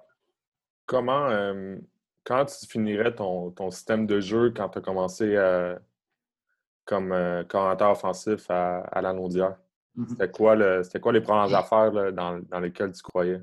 [0.86, 1.77] Comment, euh,
[2.23, 5.77] quand tu finirais ton, système de jeu quand tu as commencé euh,
[6.86, 7.10] comme
[7.47, 9.13] commentateur offensif à, à la
[9.97, 10.10] mm-hmm.
[10.10, 13.39] C'était quoi, le, quoi les premières affaires dans, dans, lesquelles tu croyais?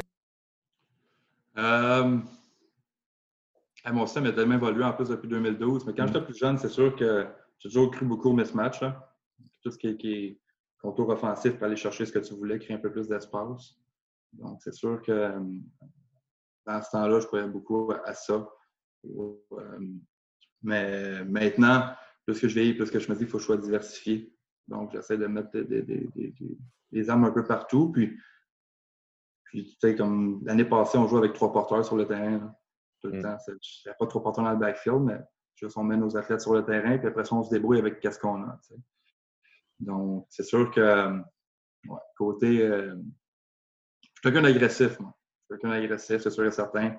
[1.57, 2.19] Euh,
[3.93, 6.07] mon système a tellement évolué en plus depuis 2012, mais quand mm.
[6.09, 7.27] j'étais plus jeune, c'est sûr que
[7.59, 8.81] j'ai toujours cru beaucoup au mismatch.
[9.63, 10.41] Tout ce qui est,
[10.81, 13.75] contour offensif pour aller chercher ce que tu voulais, créer un peu plus d'espace.
[14.33, 15.41] Donc, c'est sûr que euh,
[16.65, 18.49] dans ce temps-là, je croyais beaucoup à ça.
[19.05, 19.79] Euh,
[20.63, 21.93] mais maintenant,
[22.25, 24.33] plus que je vieillis, plus que je me dis qu'il faut que je sois diversifié.
[24.69, 27.91] Donc, j'essaie de mettre des, armes un peu partout.
[27.91, 28.17] Puis,
[29.45, 32.55] puis tu sais, comme l'année passée, on joue avec trois porteurs sur le terrain.
[33.01, 33.23] tout le mm.
[33.23, 33.37] temps.
[33.49, 35.19] Il n'y a pas trois porteurs dans le backfield, mais
[35.55, 38.01] juste on met nos athlètes sur le terrain, puis après ça, on se débrouille avec
[38.03, 38.61] ce qu'on a.
[39.81, 41.23] Donc, c'est sûr que
[42.17, 42.63] côté.
[42.63, 42.95] Euh,
[44.03, 45.15] je suis quelqu'un d'agressif, moi.
[45.17, 46.97] Je suis quelqu'un d'agressif, c'est sûr et certain.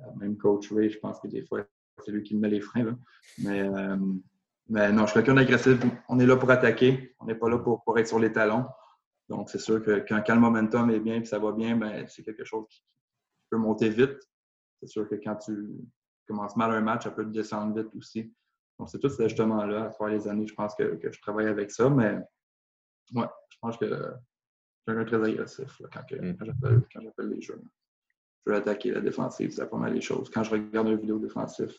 [0.00, 1.66] Euh, même coach Ray, je pense que des fois,
[2.04, 2.84] c'est lui qui me met les freins.
[2.84, 2.92] Là.
[3.38, 3.96] Mais, euh,
[4.70, 5.78] mais non, je suis quelqu'un d'agressif.
[6.08, 7.14] On est là pour attaquer.
[7.18, 8.64] On n'est pas là pour, pour, être sur les talons.
[9.28, 12.22] Donc, c'est sûr que quand, le momentum est bien et ça va bien, ben, c'est
[12.22, 12.82] quelque chose qui,
[13.50, 14.16] peut monter vite.
[14.80, 15.52] C'est sûr que quand tu
[16.28, 18.32] commences mal un match, ça peut descendre vite aussi.
[18.78, 19.86] Donc, c'est tout cet ajustement-là.
[19.86, 21.90] À travers les années, je pense que, que, je travaille avec ça.
[21.90, 22.16] Mais
[23.14, 26.36] ouais, je pense que je suis très agressif quand, mm.
[26.92, 27.60] quand j'appelle les jeux
[28.46, 29.50] je veux attaquer la défensive.
[29.50, 30.30] C'est pas mal les choses.
[30.30, 31.72] Quand je regarde une vidéo défensive,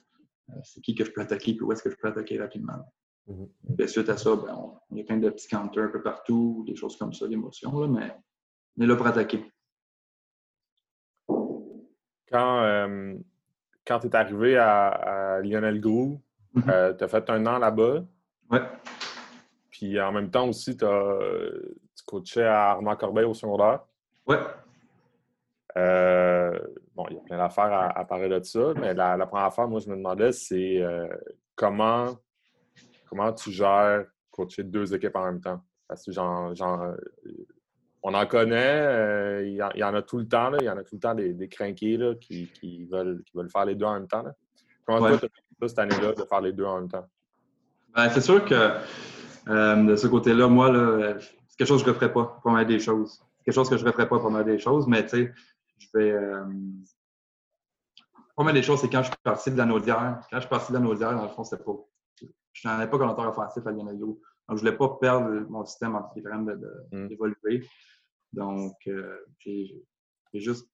[0.64, 2.86] c'est qui que je peux attaquer et où est-ce que je peux attaquer rapidement.
[3.28, 3.46] Mm
[3.88, 6.76] suite à ça, ben, on, y a plein de petits counters un peu partout, des
[6.76, 8.16] choses comme ça, l'émotion, mais
[8.78, 9.44] on est là pour attaquer.
[11.28, 13.16] Quand, euh,
[13.86, 16.22] quand tu es arrivé à, Lionel Grou,
[16.56, 16.72] mm-hmm.
[16.72, 18.04] euh, tu as fait un an là-bas.
[18.52, 18.60] Oui.
[19.70, 20.86] Puis en même temps aussi, tu
[22.06, 23.82] coachais à Armand Corbeil au secondaire.
[24.28, 24.36] Oui.
[25.78, 26.60] Euh,
[27.02, 29.80] bon, il y a plein d'affaires à, parler de ça, mais la, première affaire, moi,
[29.80, 31.08] je me demandais, c'est euh,
[31.56, 32.16] comment,
[33.10, 35.62] comment tu gères coacher deux équipes en même temps?
[35.88, 36.96] Parce que genre, genre
[38.04, 40.96] on en connaît, il, y en, a tout le temps, il y en a tout
[40.96, 43.94] le temps des, des crinqués là, qui, qui, veulent, qui veulent faire les deux en
[43.94, 44.24] même temps.
[44.86, 45.28] Comment toi, tu
[45.62, 47.06] as cette année-là de faire les deux en même temps?
[47.96, 48.72] Ben, c'est sûr que
[49.48, 52.52] euh, de ce côté-là, moi, là, c'est quelque chose que je ne ferais pas pour
[52.52, 53.22] m'aider des choses.
[53.38, 55.34] C'est quelque chose que je ne ferais pas pour m'aider des choses, mais tu sais,
[55.82, 56.12] je vais.
[56.12, 56.46] Euh,
[58.36, 60.22] pas mal des choses, c'est quand je suis parti de la Naudière.
[60.30, 61.76] Quand je suis parti de la Naudière, dans le fond, c'était pas.
[62.54, 65.65] Je n'en avais pas commentaire offensif à Lionel Donc, je ne voulais pas perdre mon
[65.65, 66.38] système en train
[66.91, 67.08] mm.
[67.08, 67.67] d'évoluer.
[68.34, 69.86] Donc, euh, j'ai
[70.34, 70.70] juste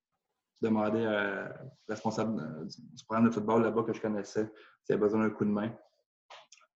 [0.61, 1.53] demandé à
[1.87, 4.51] responsable du programme de football là-bas que je connaissais
[4.83, 5.71] s'il avait besoin d'un coup de main.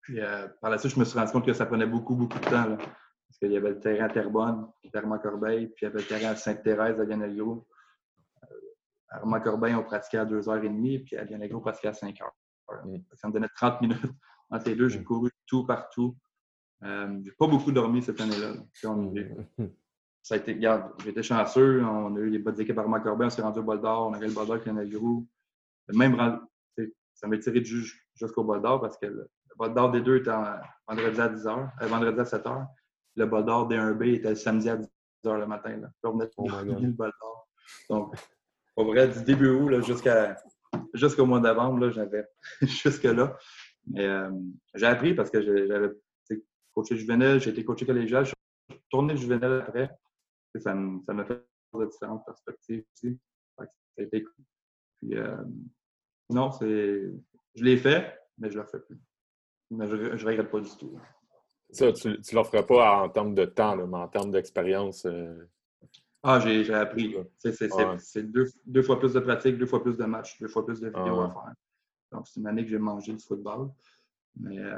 [0.02, 2.40] Puis euh, par la suite, je me suis rendu compte que ça prenait beaucoup, beaucoup
[2.40, 2.78] de temps.
[2.78, 6.08] parce qu'il y avait le terrain à Terrebonne, Terre Corbeil, puis il y avait le
[6.08, 7.68] terrain à Sainte-Thérèse, à Lionelio.
[9.10, 12.24] À Romain Corbeil, on pratiquait à 2h30, puis à Lionello, on pratiquait à 5h.
[12.86, 12.98] Mm.
[13.14, 14.02] Ça me donnait 30 minutes.
[14.50, 15.04] Entre les deux, j'ai mm.
[15.04, 16.16] couru tout partout.
[16.84, 18.54] Euh, j'ai pas beaucoup dormi cette année-là.
[18.84, 19.68] Mm.
[20.22, 21.82] Ça a été, regarde, été chanceux.
[21.86, 24.08] On a eu les bonnes équipes à Romain Corbeil, on s'est rendu au bol d'or,
[24.10, 25.26] on avait le bol d'or avec Lionello.
[25.94, 26.42] Même,
[27.14, 30.32] ça m'a tiré jusqu'au bol d'or parce que le, bol d'or des deux était
[30.88, 32.68] vendredi à 10h, euh, vendredi à 7h.
[33.16, 35.78] Le bol d'or des 1B était le samedi à 10h le matin.
[35.78, 35.90] Là.
[36.04, 37.48] on venait de oh le bol d'or.
[37.90, 38.16] Donc,
[38.78, 40.38] au vrai, du début août jusqu'à
[40.94, 42.26] jusqu'au mois novembre, j'avais
[42.62, 43.38] jusque-là.
[43.88, 44.32] Mais euh,
[44.76, 45.90] j'ai appris parce que j'avais
[46.74, 48.34] coaché juvénile, j'ai été coaché collégial, je
[48.72, 49.90] suis tourné juvénile après.
[50.60, 53.20] Ça m'a fait de différentes perspectives aussi.
[53.58, 53.66] Ça
[53.98, 54.46] a été cool.
[55.00, 55.44] Puis, euh,
[56.30, 57.12] non, c'est.
[57.56, 59.00] Je l'ai fait, mais je ne le refais plus.
[59.72, 61.00] Je ne regrette pas du tout.
[61.72, 65.06] Ça, tu ne le ferais pas en termes de temps, mais en termes d'expérience.
[65.06, 65.50] Euh,
[66.28, 67.16] ah, j'ai appris.
[67.38, 70.88] C'est deux, fois plus de pratique, deux fois plus de matchs, deux fois plus de
[70.88, 71.42] vidéos à ah.
[71.42, 71.54] faire.
[72.12, 73.70] Donc, c'est une année que j'ai mangé du football.
[74.40, 74.76] Mais euh,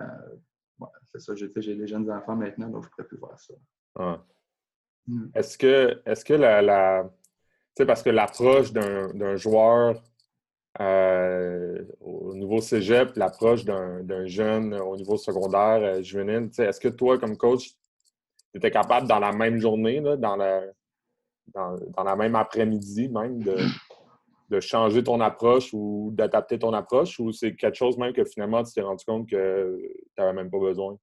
[1.03, 3.53] c'est ça, j'ai des jeunes enfants maintenant, donc je ne pourrais plus voir ça.
[3.95, 4.23] Ah.
[5.07, 5.27] Hmm.
[5.33, 6.61] Est-ce que, est que la.
[6.61, 7.03] la...
[7.75, 10.01] Tu sais, parce que l'approche d'un joueur
[10.79, 17.17] euh, au niveau cégep, l'approche d'un jeune au niveau secondaire, euh, juvénile, est-ce que toi,
[17.17, 17.69] comme coach,
[18.51, 20.61] tu étais capable dans la même journée, là, dans la
[21.53, 27.55] dans, la même après-midi même de, changer ton approche ou d'adapter ton approche ou c'est
[27.55, 30.97] quelque chose même que finalement tu t'es rendu compte que tu n'avais même pas besoin?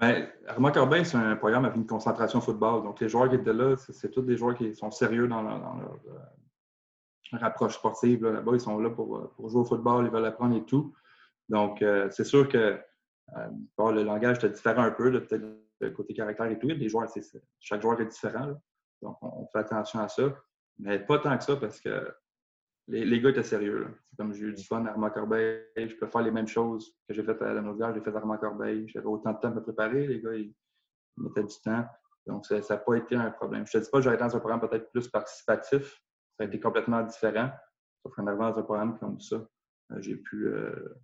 [0.00, 2.82] Bien, Armand Corbin, c'est un programme avec une concentration football.
[2.82, 5.62] Donc, les joueurs qui étaient là, c'est tous des joueurs qui sont sérieux dans leur,
[6.08, 8.26] euh, approche sportive.
[8.26, 10.92] Là-bas, ils sont là pour, jouer au football, ils veulent apprendre et tout.
[11.48, 12.80] Donc, euh, c'est sûr que
[13.36, 15.44] euh, le langage était différent un peu, peut-être
[15.80, 16.66] le côté caractère et tout.
[16.66, 17.08] Les joueurs,
[17.60, 18.54] chaque joueur est différent.
[19.02, 20.34] Donc, on fait attention à ça.
[20.78, 22.12] Mais pas tant que ça parce que
[22.88, 23.88] les, gars étaient sérieux.
[24.16, 27.14] Comme j'ai eu du fun à Armand Corbeil, je peux faire les mêmes choses que
[27.14, 28.88] j'ai fait à la Naudière, j'ai fait à Armand Corbeil.
[28.88, 30.06] J'avais autant de temps pour me préparer.
[30.06, 30.54] Les gars, ils,
[31.16, 31.84] mettaient du temps.
[32.26, 33.66] Donc, ça n'a pas été un problème.
[33.66, 36.02] Je ne te dis pas que j'aurais été dans un programme peut-être plus participatif.
[36.38, 37.50] Ça a été complètement différent.
[38.02, 40.94] Sauf qu'en arrivant dans un programme comme ça, euh, j'ai pu, euh,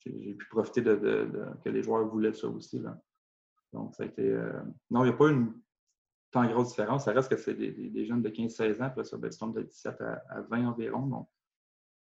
[0.00, 1.28] j'ai pu profiter de,
[1.64, 2.80] que les joueurs voulaient ça aussi.
[2.80, 3.00] Là.
[3.72, 4.28] Donc, ça a été.
[4.30, 4.60] Euh,
[4.90, 5.52] non, il n'y a pas une
[6.34, 7.04] tant grosse différence.
[7.04, 10.00] Ça reste que c'est des, jeunes de 15-16 ans, puis ça ben, tombe de 17
[10.00, 11.06] à, 20 environ.
[11.06, 11.28] Donc,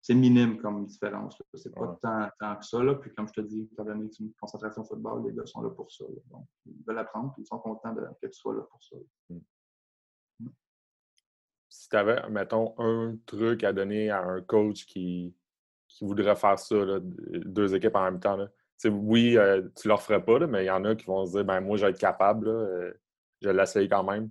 [0.01, 1.40] c'est minime comme différence.
[1.55, 2.83] C'est pas tant, tant, que ça.
[2.83, 2.95] Là.
[2.95, 5.61] Puis, comme je te dis, étant donné que c'est une concentration football, les gars sont
[5.61, 6.05] là pour ça.
[6.31, 8.97] Donc, ils veulent apprendre, puis ils sont contents de, que tu sois là pour ça.
[9.29, 9.38] Hmm.
[10.40, 10.51] Hmm.
[11.68, 15.37] Si tu avais, mettons, un truc à donner à un coach qui,
[15.88, 18.49] qui voudrait faire ça, deux équipes en même temps, là.
[18.87, 21.33] oui, euh, tu ne leur ferais pas, mais il y en a qui vont se
[21.33, 22.92] dire ben moi, je vais être capable, euh,
[23.42, 24.31] je vais l'essayer quand même.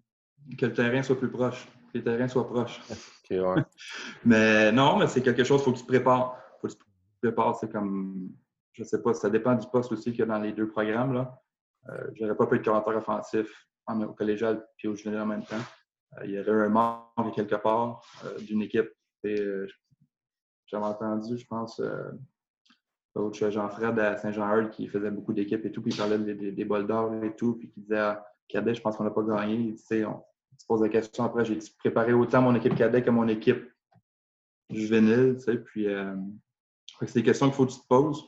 [0.58, 2.82] Que le terrain soit plus proche, que les terrains soient proches.
[4.26, 6.38] mais non, mais c'est quelque chose, il faut que tu te prépares.
[6.60, 6.84] faut que tu te
[7.22, 7.56] prépares.
[7.56, 8.30] C'est comme,
[8.74, 10.68] je ne sais pas, ça dépend du poste aussi qu'il y a dans les deux
[10.68, 11.14] programmes.
[11.14, 11.42] Là.
[11.90, 15.28] Euh, je n'aurais pas pu être commentateur offensif en, au collégial puis au junior en
[15.28, 15.64] même temps.
[16.26, 18.02] il y aurait un membre quelque part
[18.40, 18.90] d'une équipe.
[19.24, 19.38] Et,
[20.72, 22.12] j'avais entendu, je pense, euh,
[23.14, 26.66] coach Jean-Fred à Saint-Jean-Eudes qui faisait beaucoup d'équipes et tout, puis il parlait des, des,
[26.66, 29.76] bols d'or et tout, puis qui disait ah, Cadet, je pense qu'on n'a pas gagné.
[29.76, 30.24] Tu on,
[30.58, 33.72] se pose la question après, j'ai préparé autant mon équipe cadet que mon équipe
[34.70, 36.16] juvénile, tu sais, puis euh,
[37.00, 38.24] c'est des questions qu'il faut que tu te poses.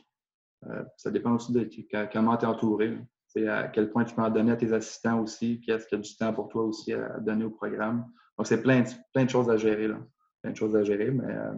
[0.66, 1.68] Euh, ça dépend aussi de
[2.12, 2.98] comment tu es entouré.
[3.26, 6.00] C'est à quel point tu peux en donner à tes assistants aussi, qu'est-ce qu'il y
[6.00, 8.06] a du temps pour toi aussi à donner au programme.
[8.36, 9.88] Donc, c'est plein, plein de choses à gérer.
[9.88, 9.98] Là.
[10.42, 11.54] Plein de choses à gérer, mais euh,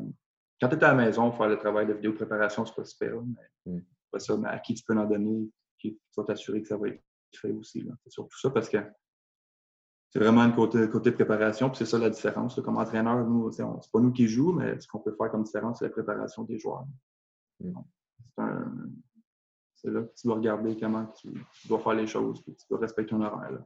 [0.61, 3.15] quand tu es à la maison, faire le travail de vidéo préparation, c'est pas super.
[3.67, 3.83] Mais mm.
[4.11, 6.89] pas ça, mais à qui tu peux en donner, qui tu t'assurer que ça va
[6.89, 7.87] être fait aussi.
[8.05, 8.79] C'est surtout ça parce que
[10.11, 12.61] c'est vraiment une côté, côté préparation, puis c'est ça la différence.
[12.63, 15.81] Comme entraîneur, nous, c'est pas nous qui jouons, mais ce qu'on peut faire comme différence,
[15.81, 16.87] c'est la préparation des joueurs.
[17.61, 17.73] Mm.
[19.75, 21.29] C'est là que tu dois regarder comment tu,
[21.69, 23.63] dois faire les choses, puis tu dois respecter ton horaire.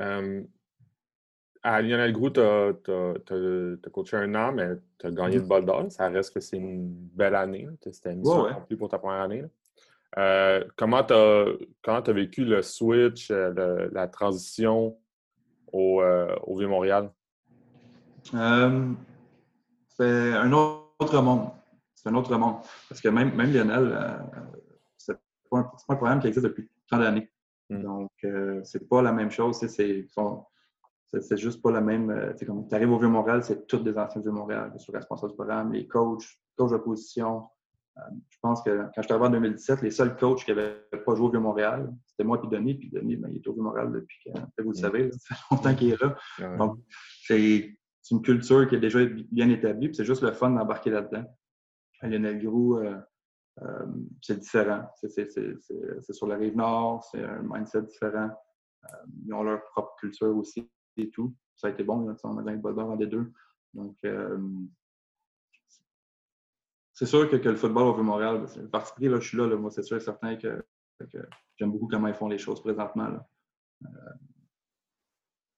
[0.00, 0.44] Euh,
[1.62, 5.90] à Lionel Groux, tu as, coaché un an, mais tu as gagné le bol d'or.
[5.90, 7.68] Ça reste que c'est une belle année.
[7.82, 9.44] C'était une mission ouais, pour ta première année.
[10.18, 14.98] Euh, comment tu as, vécu le switch, euh, la transition
[15.72, 17.12] au, euh, au Vieux-Montréal?
[18.22, 18.36] c'est
[20.34, 21.50] un autre monde.
[21.94, 22.56] C'est un autre monde.
[22.88, 24.20] Parce que même, même Lionel,
[24.96, 25.16] c'est
[25.50, 27.30] pas, un, pas un programme qui existe depuis tant d'années.
[27.68, 27.82] Hmm.
[27.82, 28.10] Donc,
[28.64, 29.58] c'est pas la même chose.
[29.58, 30.06] C'est
[31.22, 32.34] c'est juste pas la même.
[32.38, 35.86] Tu arrives au Vieux-Montréal, c'est tous des anciens du Vieux-Montréal, les responsables du programme, les
[35.86, 37.48] coachs, coachs de position.
[37.98, 40.80] Euh, je pense que quand je suis arrivé en 2017, les seuls coachs qui n'avaient
[41.04, 42.74] pas joué au Vieux-Montréal, c'était moi et Denis.
[42.74, 44.80] Puis Denis, ben, il est au Vieux-Montréal depuis que, vous le mm.
[44.80, 46.56] savez, ça fait longtemps qu'il est là.
[46.56, 46.78] Donc,
[47.26, 47.74] c'est
[48.10, 49.00] une culture qui est déjà
[49.30, 51.24] bien établie, puis c'est juste le fun d'embarquer là-dedans.
[52.02, 52.96] Lionel Grou, euh,
[53.62, 53.86] euh,
[54.22, 54.88] c'est différent.
[54.96, 58.30] C'est sur la rive nord, c'est un mindset différent.
[59.24, 61.34] ils ont leur propre culture aussi et tout.
[61.56, 63.32] Ça a été bon, on a gagné le en des deux.
[63.74, 64.38] Donc, euh,
[67.00, 69.70] c'est sûr que, le football au Vieux-Montréal, le parti pris, là, je suis là, moi,
[69.70, 70.62] c'est sûr et certain que,
[71.56, 73.08] j'aime beaucoup comment ils font les choses présentement.
[73.82, 73.88] Euh,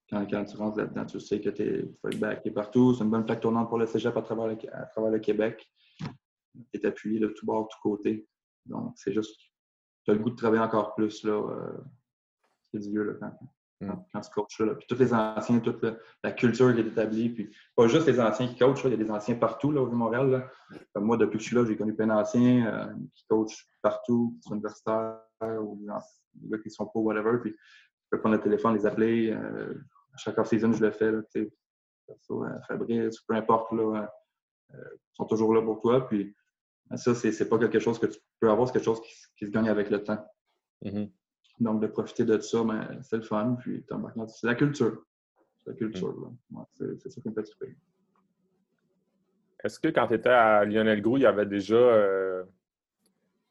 [0.09, 2.95] quand, tu rentres là-dedans, tu sais que tu es, back partout.
[2.95, 5.69] C'est une bonne plaque tournante pour le cégep à travers le, Québec.
[5.99, 8.29] Tu es appuyé de tout bord, de tout côté.
[8.67, 9.37] Donc, c'est juste,
[10.05, 11.25] tu as le goût de travailler encore plus.
[11.25, 11.77] Là, euh,
[12.71, 13.37] c'est du vieux, là, quand,
[14.13, 14.75] Quand, ce coach-là.
[14.75, 15.85] Puis tous les anciens, toute
[16.23, 17.31] la, culture qui est établie.
[17.31, 19.91] Puis pas juste les anciens qui coachent, il y a des anciens partout là, au
[19.91, 20.49] Montréal.
[20.97, 24.49] moi, depuis que je suis là, j'ai connu plein d'anciens euh, qui coachent partout, qui
[24.49, 25.19] sont universitaires
[25.61, 25.81] ou
[26.35, 27.39] des gars qui sont pro, whatever.
[27.41, 29.31] Puis je peux prendre le téléphone, les appeler.
[29.31, 29.75] Euh,
[30.15, 31.11] à chaque off-season, je le fais.
[31.11, 34.09] Là, euh, Fabrice, peu importe, là,
[34.73, 34.79] ils
[35.15, 36.07] sont toujours là pour toi.
[36.07, 36.37] Puis
[36.97, 39.01] ça, c'est pas quelque chose que tu peux avoir, c'est quelque chose
[39.37, 40.25] qui, se gagne avec le temps.
[40.85, 41.11] Mm-hmm.
[41.61, 43.57] Donc, de profiter de ça, ben, c'est le fun.
[43.61, 43.85] Puis,
[44.29, 45.05] c'est la culture.
[45.65, 46.33] C'est la culture.
[46.75, 47.77] c'est ça qui me fait triper.
[49.65, 52.43] Est-ce que quand tu étais à Lionel Grou, il y avait déjà euh,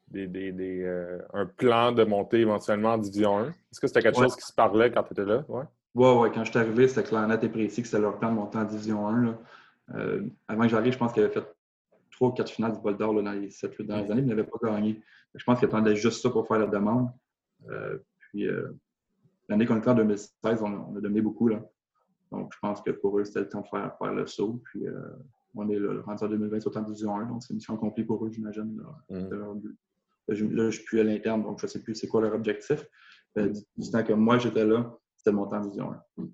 [0.08, 3.48] des, des, euh, un plan de monter éventuellement en Division 1?
[3.48, 5.44] Est-ce que c'était quelque chose qui se parlait quand tu étais là?
[5.48, 6.30] Oui, ouais, ouais.
[6.32, 8.58] quand je suis arrivé, c'était clair, net et précis que c'était leur plan de monter
[8.58, 9.38] en Division 1.
[9.94, 11.46] Euh, avant que j'arrive, je pense qu'il avait fait
[12.10, 14.44] trois ou quatre finales du bol d'or dans les 7-8 dernières années, mais il n'avait
[14.44, 15.00] pas gagné.
[15.34, 17.10] Je pense qu'il attendait juste ça pour faire la demande.
[17.70, 18.68] Euh, puis euh,
[19.48, 21.48] l'année qu'on était en 2016, on, a donné beaucoup.
[21.48, 21.62] Là.
[22.30, 24.62] Donc, je pense que pour eux, c'était le temps de faire, faire le saut.
[24.64, 25.00] Puis euh,
[25.54, 27.26] on est là, rendu en 2020, c'est en division 1.
[27.26, 28.80] Donc, c'est une mission accomplie pour eux, j'imagine.
[29.10, 29.60] Là, mm.
[30.28, 32.86] je, ne suis plus à l'interne, donc je ne sais plus c'est quoi leur objectif.
[33.36, 36.24] du temps que moi, j'étais là, c'était mon temps en division 1.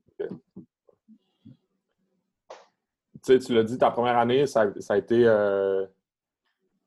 [3.37, 5.27] tu l'as dit, ta première année, ça, a été.
[5.27, 5.87] Euh,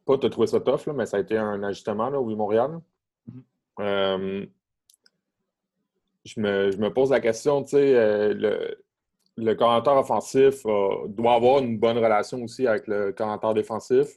[0.05, 2.79] pas tu as trouvé ça tough, mais ça a été un ajustement là, au Montréal.
[3.79, 4.45] Euh,
[6.25, 8.83] je, me, pose la question, tu sais, euh, le,
[9.37, 14.07] le commentateur offensif doit avoir une bonne relation aussi avec le commentateur défensif.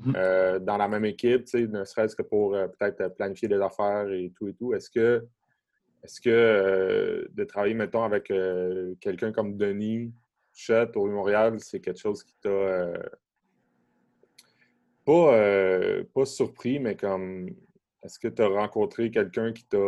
[0.00, 0.58] Mm-hmm.
[0.64, 4.54] dans la même équipe, ne serait-ce que pour peut-être planifier des affaires et tout et
[4.54, 4.74] tout.
[4.74, 5.24] Est-ce que,
[6.02, 8.32] est-ce que de travailler, mettons, avec
[9.00, 10.12] quelqu'un comme Denis,
[10.54, 13.02] chat au Montréal, c'est quelque chose qui t'a euh,
[15.04, 17.50] pas, euh, pas surpris, mais comme
[18.04, 19.78] est-ce que tu as rencontré quelqu'un qui t'a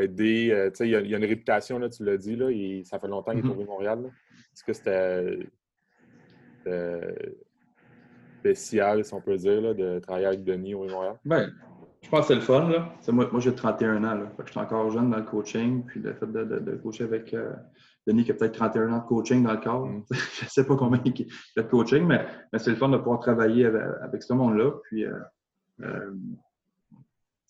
[0.00, 0.50] aidé?
[0.52, 2.48] Euh, il y, a une réputation, là, tu l'as dit, là,
[2.84, 3.66] ça fait longtemps qu'il est au mm-hmm.
[3.66, 4.10] Montréal.
[4.52, 5.46] Est-ce que c'était
[8.40, 11.18] spécial, si on peut dire, de travailler avec Denis au Montréal?
[11.24, 11.50] Ben,
[12.02, 12.68] je pense que c'est le fun.
[12.68, 12.94] Là.
[13.08, 14.14] Moi, moi j'ai 31 ans.
[14.14, 14.32] Là.
[14.44, 15.84] je suis encore jeune dans le coaching.
[15.84, 17.34] Puis le fait de, de, coacher avec
[18.08, 19.86] Denis qui a peut-être 31 ans de coaching dans le corps.
[19.86, 20.04] Mm.
[20.10, 23.20] je ne sais pas combien il a de coaching, mais, c'est le fun de pouvoir
[23.20, 24.72] travailler avec, ce monde-là.
[24.84, 25.12] Puis, euh,
[25.80, 26.14] euh,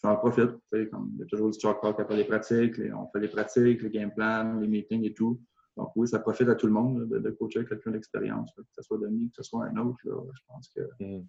[0.02, 0.50] j'en profite.
[0.90, 2.80] Comme, il y a toujours du chalk talk après les pratiques.
[2.94, 5.40] on fait les pratiques, les game plans, les meetings et tout.
[5.76, 8.98] Donc, oui, ça profite à tout le monde de, coacher quelqu'un d'expérience, que ce soit
[8.98, 9.98] Denis, que ce soit un autre.
[10.04, 11.24] je pense que mm.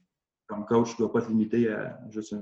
[0.47, 2.35] comme coach, tu ne dois pas te limiter à juste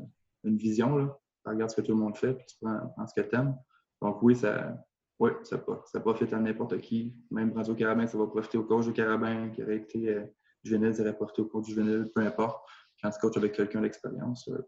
[0.44, 0.96] une, vision.
[0.96, 1.20] Là.
[1.44, 3.36] Tu regardes ce que tout le monde fait, puis tu prends, prends ce que tu
[3.36, 3.58] aimes.
[4.02, 4.78] Donc, oui, ça,
[5.20, 7.16] oui, ça, ça, profite à n'importe qui.
[7.32, 10.26] Même Branzo Carabin, ça va profiter au coach du Carabin, qui aurait été euh,
[10.64, 12.64] juvénile, ça aurait profité au coach du juvénile, peu importe.
[13.02, 14.62] Quand tu coaches avec quelqu'un d'expérience, euh,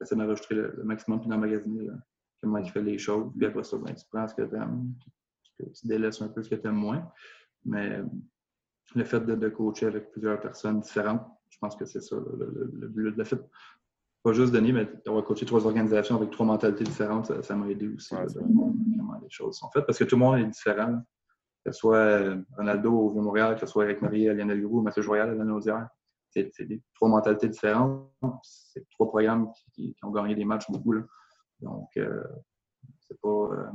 [0.00, 1.88] essaie d'enregistrer le, le, maximum puis d'emmagasiner
[2.40, 3.30] comment il fait les choses.
[3.36, 4.94] Puis après ça, ben, tu prends ce que tu aimes,
[5.58, 7.10] tu délaisses un peu ce que tu aimes moins.
[7.64, 8.00] Mais
[8.94, 12.88] le fait de, de, coacher avec plusieurs personnes différentes, je pense que c'est ça le,
[12.88, 13.16] but.
[13.16, 13.40] Le fait
[14.22, 17.88] pas juste Denis, mais d'avoir coaché trois organisations avec trois mentalités différentes, ça m'a aidé
[17.88, 19.86] aussi comment les choses sont faites.
[19.86, 21.02] Parce que tout le monde est différent.
[21.64, 24.80] Que ce soit euh, Ronaldo au Vieux-Montréal, que ce soit Eric Marie à Lionel Groux,
[24.80, 25.88] Mathieu Joyal à la Naudière.
[26.30, 26.52] C'est
[26.94, 28.10] trois mentalités différentes.
[28.42, 30.92] C'est trois programmes qui, ont gagné des matchs beaucoup.
[30.92, 31.02] Là.
[31.60, 32.22] Donc, euh,
[33.00, 33.28] c'est pas.
[33.28, 33.66] Euh,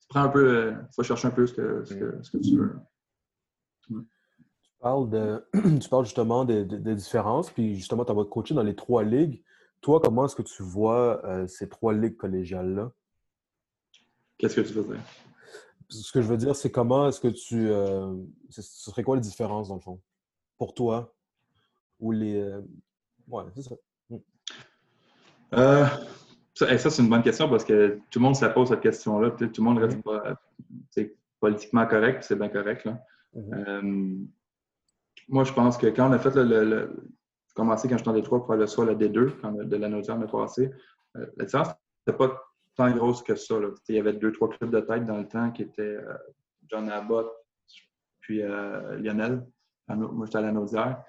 [0.00, 0.72] tu prends un peu.
[0.72, 2.76] Il faut chercher un peu ce que, ce que, ce que tu veux
[4.82, 5.44] parles, de,
[5.80, 9.42] tu parles justement des, différences, puis justement, tu as coaché dans les trois ligues.
[9.80, 12.92] Toi, comment est-ce que tu vois euh, ces trois ligues collégiales-là?
[14.38, 15.00] Qu'est-ce que tu veux dire?
[15.88, 17.70] Ce que je veux dire, c'est comment est-ce que tu.
[17.70, 18.14] Euh,
[18.50, 20.00] ce serait quoi les différences, dans le fond,
[20.62, 21.12] pour toi?
[21.98, 22.40] Ou les.
[22.40, 22.60] Euh,
[23.28, 23.74] ouais, c'est ça.
[24.08, 24.18] Hmm.
[26.54, 29.30] ça, c'est une bonne question parce que tout le monde se pose cette question-là.
[29.30, 30.38] Tout le monde reste pas,
[31.40, 32.84] politiquement correct, c'est bien correct.
[32.84, 32.98] Là.
[33.36, 34.26] Mm-hmm
[35.28, 36.96] moi, je pense que quand on a fait le, le,
[37.54, 40.26] commencé quand j'étais en Détroit pour faire le soit le D2, quand de la a
[40.26, 40.70] passé,
[41.16, 41.68] euh, la différence
[42.06, 42.42] n'était pas
[42.76, 43.56] tant grosse que ça.
[43.88, 46.14] Il y avait deux, trois clubs de tête dans le temps qui étaient euh,
[46.68, 47.30] John Abbott,
[48.20, 49.46] puis euh, Lionel.
[49.88, 51.02] Moi, j'étais à la Naudière.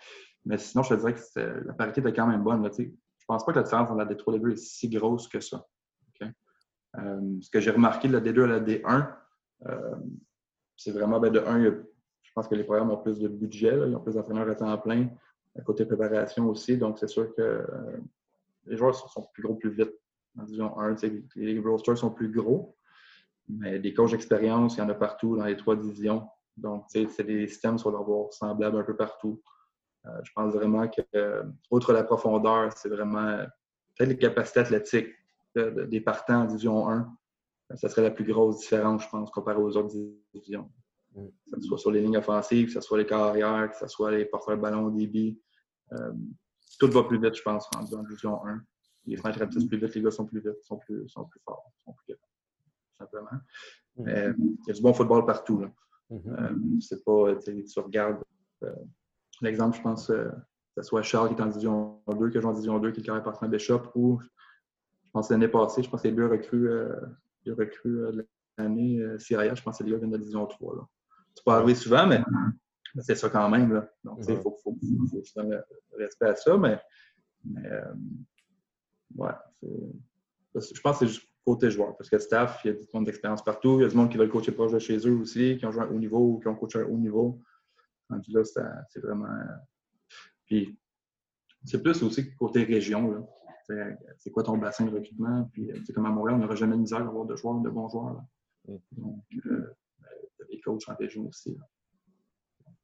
[0.45, 2.69] Mais sinon, je te dirais que la parité était quand même bonne.
[2.77, 5.27] Je pense pas que la différence entre la D3 et la D2 est si grosse
[5.27, 5.65] que ça.
[6.13, 9.15] ce que j'ai remarqué de la D2 à la D1,
[10.75, 11.73] c'est vraiment ben, de 1, il y a
[12.33, 14.75] je pense que les programmes ont plus de budget, ils ont plus d'entraîneurs à temps
[14.79, 15.07] plein,
[15.55, 16.77] à côté préparation aussi.
[16.77, 17.97] Donc, c'est sûr que euh,
[18.65, 19.91] les joueurs sont, plus gros plus vite.
[20.39, 20.95] En division 1,
[21.35, 22.75] les rosters sont plus gros,
[23.47, 26.27] mais des coachs d'expérience, il y en a partout dans les trois divisions.
[26.57, 29.41] Donc, c'est des systèmes sur leur bord semblables un peu partout.
[30.05, 33.37] Euh, je pense vraiment que, euh, outre la profondeur, c'est vraiment
[33.95, 35.13] peut-être les capacités athlétiques
[35.55, 37.15] des partants en division 1.
[37.75, 39.95] Ça serait la plus grosse différence, je pense, comparé aux autres
[40.33, 40.69] divisions.
[41.15, 44.11] Que ce soit sur les lignes offensives, que ce soit les carrières, que ce soit
[44.11, 45.39] les porteurs de ballon au débit.
[45.91, 46.11] Euh,
[46.79, 48.61] tout va plus vite, je pense, en division 1.
[49.05, 51.71] Les fenêtres rapetissent plus vite, les gars sont plus vite, sont plus, sont plus forts,
[51.85, 53.41] sont plus tout simplement.
[53.99, 55.59] Euh, il y a du bon football partout.
[55.59, 55.71] Là.
[56.13, 56.39] Mm-hmm.
[56.39, 58.23] Euh, c'est pas, tu regardes
[59.41, 60.31] l'exemple, je pense, que
[60.77, 63.03] ce soit Charles qui est en division 2, que joue en division 2, qui est
[63.03, 66.69] carré par Bishop, ou je pense l'année passée, je pense que les deux recrues,
[67.45, 70.45] les recrues de l'année, Syria, je pense que c'est les gars viennent de la division
[70.45, 70.75] 3.
[70.75, 70.87] Là.
[71.35, 72.23] C'est pas arrivé souvent, mais,
[72.99, 73.73] c'est ça quand même.
[73.73, 73.89] Là.
[74.03, 74.77] Donc, il faut, faut,
[75.09, 75.57] faut, se donner
[75.91, 76.79] le respect à ça, mais,
[77.43, 77.93] mais euh,
[79.15, 79.33] ouais,
[80.55, 81.95] je pense que c'est juste côté joueur.
[81.97, 83.79] Parce que le staff, il y a du monde d'expérience partout.
[83.79, 85.71] Il y a du monde qui veut coacher proche de chez eux aussi, qui ont
[85.71, 87.41] joué à haut niveau ou qui ont coaché à haut niveau.
[88.09, 89.27] Donc là, c'est vraiment.
[90.45, 90.77] Puis,
[91.65, 93.27] c'est plus aussi côté région.
[94.17, 95.49] C'est quoi ton bassin de recrutement?
[95.53, 98.13] Puis, comme à Montréal, on n'aura jamais de misère d'avoir de joueurs, de bons joueurs.
[98.13, 98.25] Là.
[98.67, 98.77] Mm.
[98.91, 99.75] Donc, euh,
[100.49, 101.57] les coachs en région aussi.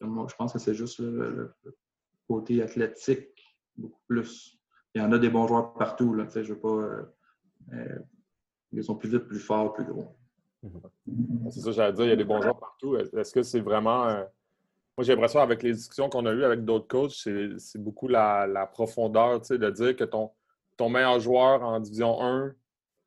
[0.02, 1.54] moi, je pense que c'est juste le,
[2.28, 4.60] côté athlétique, beaucoup plus.
[4.94, 6.16] Il y en a des bons joueurs partout.
[6.34, 7.06] je veux pas.
[7.74, 8.00] Euh,
[8.72, 10.16] ils sont plus vite, plus forts, plus gros.
[10.64, 11.52] Mm-hmm.
[11.52, 12.98] C'est ça, j'allais dire, il y a des bons joueurs partout.
[12.98, 14.08] Est-ce que c'est vraiment.
[14.08, 14.24] Euh,
[14.98, 18.46] moi, j'ai l'impression, avec les discussions qu'on a eues avec d'autres coachs, c'est beaucoup la,
[18.48, 20.32] la profondeur, de dire que ton,
[20.76, 22.54] ton meilleur joueur en Division 1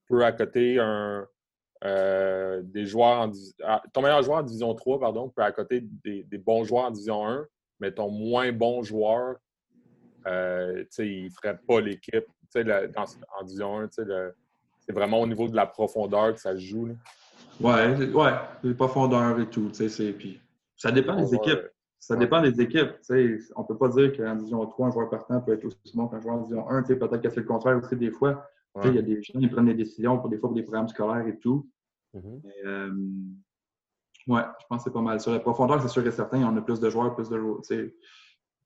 [0.08, 1.28] peut à côté un,
[1.84, 3.32] euh, des joueurs en
[3.64, 6.90] ah, ton meilleur joueur en Division 3, pardon, peut côté des, des bons joueurs en
[6.92, 7.46] Division 1,
[7.80, 9.36] mais ton moins bon joueur,
[10.26, 12.26] euh, il ne ferait pas l'équipe.
[12.54, 13.88] En Division 1,
[14.86, 16.86] c'est vraiment au niveau de la profondeur que ça se joue.
[16.86, 16.94] Là.
[17.60, 19.70] Ouais, ouais, les profondeurs et tout.
[20.18, 20.40] Puis,
[20.76, 21.68] ça dépend des équipes.
[21.98, 22.90] Ça dépend des équipes.
[23.10, 26.08] On ne peut pas dire qu'en Division 3, un joueur partant peut être aussi bon
[26.08, 26.82] qu'un joueur en Division 1.
[26.82, 28.44] Peut-être que c'est le contraire aussi des fois.
[28.84, 30.88] Il y a des gens qui prennent des décisions pour des fois pour des programmes
[30.88, 31.68] scolaires et tout.
[32.64, 32.90] Euh,
[34.26, 35.20] ouais, je pense que c'est pas mal.
[35.20, 37.38] Sur la profondeur, c'est sûr que certains, on a plus de joueurs, plus de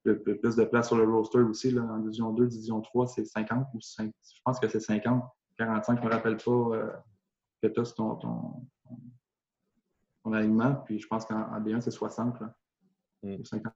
[0.04, 1.72] plus de place sur le roster aussi.
[1.72, 4.12] Là, en Division 2, Division 3, c'est 50 ou 5.
[4.22, 5.22] Je pense que c'est 50.
[5.58, 6.90] 45, je ne me rappelle pas euh,
[7.62, 8.66] que tu as ton, ton,
[10.22, 10.74] ton, alignement.
[10.84, 12.40] Puis je pense qu'en D1, c'est 60.
[12.40, 12.54] Là.
[13.22, 13.44] Mm.
[13.44, 13.72] 50.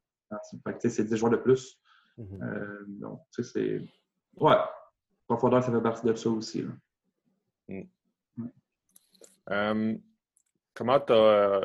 [0.80, 1.78] c'est 10 joueurs de plus.
[2.18, 2.42] Mm-hmm.
[2.42, 4.42] euh, donc, tu sais, c'est.
[4.42, 4.56] Ouais.
[5.26, 6.62] Profondeur, ça fait partie de ça aussi.
[6.62, 6.72] Là.
[7.68, 7.82] Mm.
[9.50, 9.96] Euh,
[10.74, 11.60] comment tu as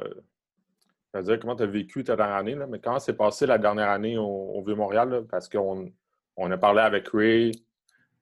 [1.22, 3.90] dire comment tu as vécu ta dernière année, là, mais comment s'est passé la dernière
[3.90, 5.26] année au, Vieux-Montréal?
[5.30, 5.92] Parce qu'on
[6.36, 7.52] on a parlé avec Ray,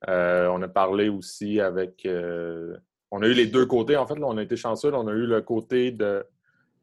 [0.07, 2.05] on a parlé aussi avec.
[2.05, 2.75] Euh,
[3.11, 4.15] on a eu les deux côtés, en fait.
[4.15, 4.93] Là, on a été chanceux.
[4.93, 6.25] on a eu le côté de,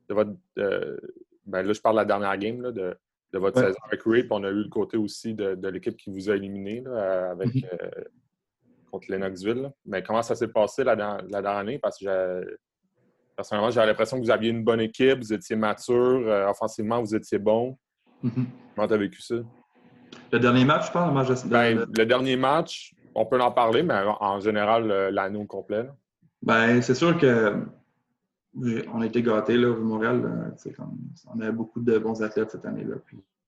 [0.08, 0.32] votre.
[0.56, 2.96] ben là, je parle de la dernière game de,
[3.32, 6.30] votre saison avec Ray, puis on a eu le côté aussi de, l'équipe qui vous
[6.30, 7.68] a éliminé avec, mm-hmm.
[7.72, 8.04] euh,
[8.90, 9.70] contre Lennoxville.
[9.84, 11.78] Mais comment ça s'est passé la, la, dernière année?
[11.78, 12.58] Parce que
[13.40, 17.14] Personnellement, j'avais l'impression que vous aviez une bonne équipe, vous étiez mature, euh, offensivement, vous
[17.14, 17.78] étiez bon.
[18.22, 18.44] Mm-hmm.
[18.74, 19.36] Comment tu as vécu ça?
[20.30, 23.94] Le dernier match, je pense, le ben, le dernier match, on peut en parler, mais
[24.20, 25.88] en général, l'année au complet.
[26.42, 27.64] Ben, c'est sûr que
[28.92, 30.54] on a été gâtés là, au Montréal.
[31.32, 32.96] on avait beaucoup de bons athlètes cette année-là.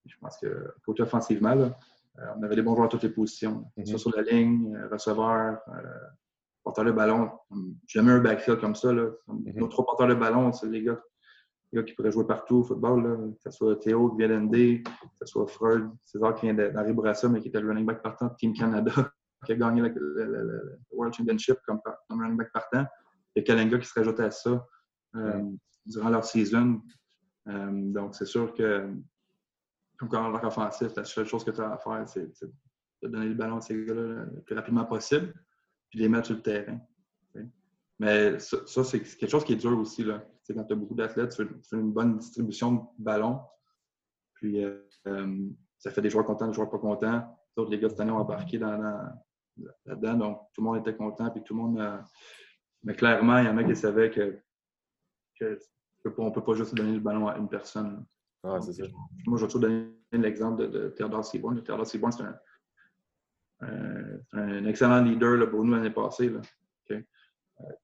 [0.06, 3.64] je pense que côté offensivement, euh, on avait des bons joueurs à toutes les positions.
[3.76, 3.86] Mm-hmm.
[3.86, 5.58] Soit sur la ligne, euh, receveur,
[6.62, 7.30] porteur de ballon.
[7.86, 8.92] Jamais un backfield comme ça.
[8.92, 9.10] Là.
[9.26, 9.54] Mhm.
[9.56, 11.00] Nos trois porteurs de ballon, c'est les gars,
[11.72, 13.02] les gars qui pourraient jouer partout au football.
[13.02, 13.16] Là.
[13.16, 14.90] Que ce soit Théo qui vient d'ND, que
[15.20, 18.34] ce soit Freud, César qui vient Brassa, mais qui était le running back partant de
[18.38, 18.92] Team Canada,
[19.44, 21.80] qui a gagné le, World Championship comme,
[22.10, 22.86] running back partant.
[23.34, 24.66] Il y a Kalenga qui se rajoute à ça
[25.16, 25.42] euh,
[25.86, 26.80] durant leur season.
[27.48, 28.88] Euh, donc, c'est sûr que,
[29.96, 32.30] comme leur offensif, la seule chose que tu as à faire, c'est
[33.02, 35.34] de donner le ballon à ces gars-là le plus rapidement possible
[35.90, 36.80] puis les mettre sur le terrain.
[37.98, 40.02] Mais ça, c'est quelque chose qui est dur aussi.
[40.02, 40.24] Là.
[40.48, 43.40] quand tu as beaucoup d'athlètes, tu, fais une bonne distribution de ballons.
[44.34, 47.38] Puis euh, euh, ça fait des joueurs contents, des joueurs pas contents.
[47.68, 48.98] les gars cette année ont embarqué dans,
[49.86, 50.14] là-dedans.
[50.14, 51.30] Donc tout le monde était content.
[51.30, 51.80] Puis tout le monde.
[51.80, 51.98] Euh,
[52.84, 54.40] mais clairement, il y en a qui savaient que,
[55.38, 55.58] que
[56.18, 58.04] on ne peut pas juste donner le ballon à une personne.
[58.42, 58.84] Ah, c'est ça.
[59.26, 61.62] Moi, je vais toujours donner l'exemple de, de Theodore Seaborn.
[61.62, 62.36] Theodore Seaborn, c'est un,
[63.62, 66.28] euh, un excellent leader pour nous l'année passée.
[66.28, 66.40] Là.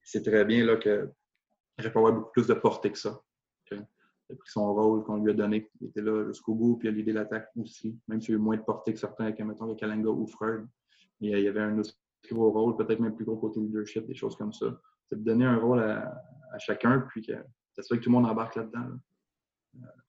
[0.02, 1.10] c'est très bien là, que
[1.78, 3.20] j'aurais pas avoir beaucoup plus de portée que ça.
[3.70, 5.70] Il a pris son rôle qu'on lui a donné.
[5.80, 8.40] Il était là jusqu'au bout, puis il a l'idée l'attaque aussi, même s'il a eu
[8.40, 10.66] moins de portée que certains, avec, mettons, avec Kalenga ou Freud.
[11.20, 11.92] Il y avait un autre
[12.30, 14.80] gros rôle, peut-être même plus gros côté leadership, des choses comme ça.
[15.08, 16.22] C'est de donner un rôle à,
[16.58, 17.32] chacun, puis que
[17.74, 18.86] c'est que tout le monde embarque là-dedans.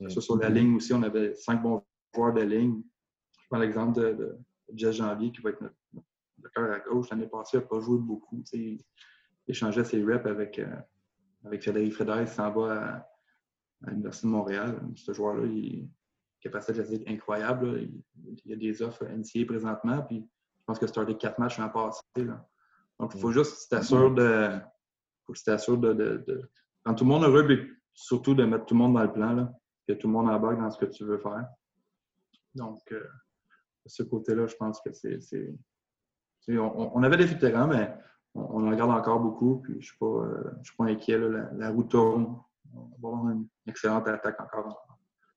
[0.02, 1.84] Euh, sur la ligne aussi, on avait cinq bons
[2.16, 2.82] joueurs de ligne.
[3.42, 4.38] Je prends l'exemple de,
[4.74, 5.76] Jess Janvier, qui va être notre,
[6.54, 8.44] cœur à gauche, l'année passée, n'a pas joué beaucoup.
[8.54, 8.80] Il
[9.48, 10.76] échangeait ses reps avec, euh,
[11.44, 13.06] avec Frédéric Frédéric, il s'en va
[13.82, 14.82] à, l'Université de Montréal.
[14.96, 15.90] Ce joueur-là, il a une
[16.42, 17.82] capacité athlétique incroyable.
[17.82, 20.28] Il, y a des offres NCA présentement, puis
[20.70, 22.04] pense que starté quatre matchs l'an passé.
[22.18, 22.48] Là.
[23.00, 24.60] Donc, il faut juste t'assurer de.
[25.26, 26.50] Faut que de, de, de,
[26.86, 27.60] rendre tout le monde heureux, mais
[27.94, 29.52] surtout de mettre tout le monde dans le plan, là,
[29.88, 31.48] que tout le monde embarque dans ce que tu veux faire.
[32.54, 33.04] Donc, euh,
[33.86, 35.20] ce côté-là, je pense que c'est.
[36.50, 37.96] On, avait des vétérans, mais
[38.36, 39.62] on, en regarde encore beaucoup.
[39.62, 41.18] Puis je ne suis, pas, euh, suis pas inquiet.
[41.18, 42.40] la, route tourne.
[42.74, 44.86] On va avoir une excellente attaque encore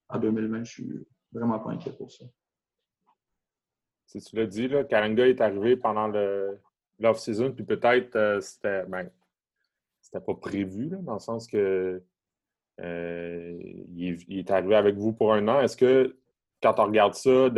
[0.09, 0.57] en, 2020.
[0.57, 2.25] Je ne suis vraiment pas inquiet pour ça.
[4.19, 6.07] Si tu l'as dit, là, Karanga est arrivé pendant
[6.99, 9.09] l'off-season, puis peut-être euh, c'était ben,
[10.01, 11.99] c'était pas prévu, dans le sens que
[12.79, 13.59] euh,
[13.95, 15.61] il, est arrivé avec vous pour un an.
[15.61, 16.15] Est-ce que
[16.61, 17.49] quand on regarde ça,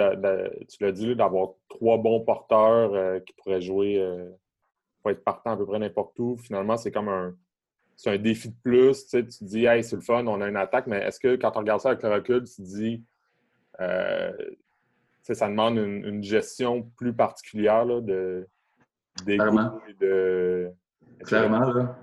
[0.70, 4.02] tu l'as dit, d'avoir trois bons porteurs euh, qui pourraient jouer,
[5.02, 7.36] pour être partant à peu près n'importe où, finalement, c'est comme un,
[7.98, 9.08] c'est un défi de plus.
[9.08, 11.58] Tu, te dis, hey, c'est le fun, on a une attaque, mais est-ce que quand
[11.58, 13.04] on regarde ça avec le recul, tu te dis,
[15.34, 18.48] ça demande une, gestion plus particulière là, de,
[19.26, 19.80] Clairement.
[20.00, 20.70] de.
[21.24, 21.98] Clairement, là.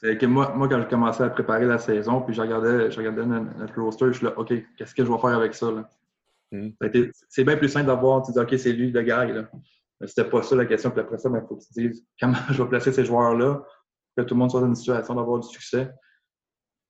[0.00, 2.98] C'est que moi, moi, quand j'ai commencé à préparer la saison, puis je regardais, je
[2.98, 5.66] regardais notre, roster, je suis là, OK, qu'est-ce que je vais faire avec ça?
[6.52, 6.70] Hmm.
[7.28, 9.24] C'est bien plus simple d'avoir, tu dis, OK, c'est lui le gars.
[9.24, 9.48] Là.
[10.00, 10.90] Mais c'était pas ça la question.
[10.90, 13.04] Puis après ça, il ben, faut que tu te dises comment je vais placer ces
[13.04, 13.64] joueurs-là
[14.16, 15.90] que tout le monde soit dans une situation d'avoir du succès.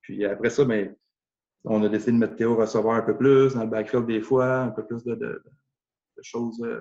[0.03, 0.95] Puis après ça, ben,
[1.65, 4.61] on a décidé de mettre Théo recevoir un peu plus, dans le backfield des fois,
[4.61, 5.43] un peu plus de, de,
[6.23, 6.81] choses, euh,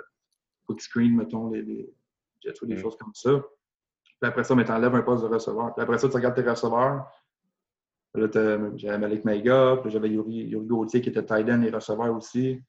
[0.65, 1.93] quick screen, mettons, les, les
[2.41, 2.79] jets ou des mm.
[2.79, 3.41] choses comme ça.
[4.03, 5.73] Puis après ça, on t'enlève un poste de receveur.
[5.73, 7.11] Puis après ça, tu regardes tes receveurs.
[8.15, 8.27] Là,
[8.75, 12.61] j'avais Malik Maiga, puis j'avais Yuri, Yuri, Gauthier qui était tight end et receveur aussi.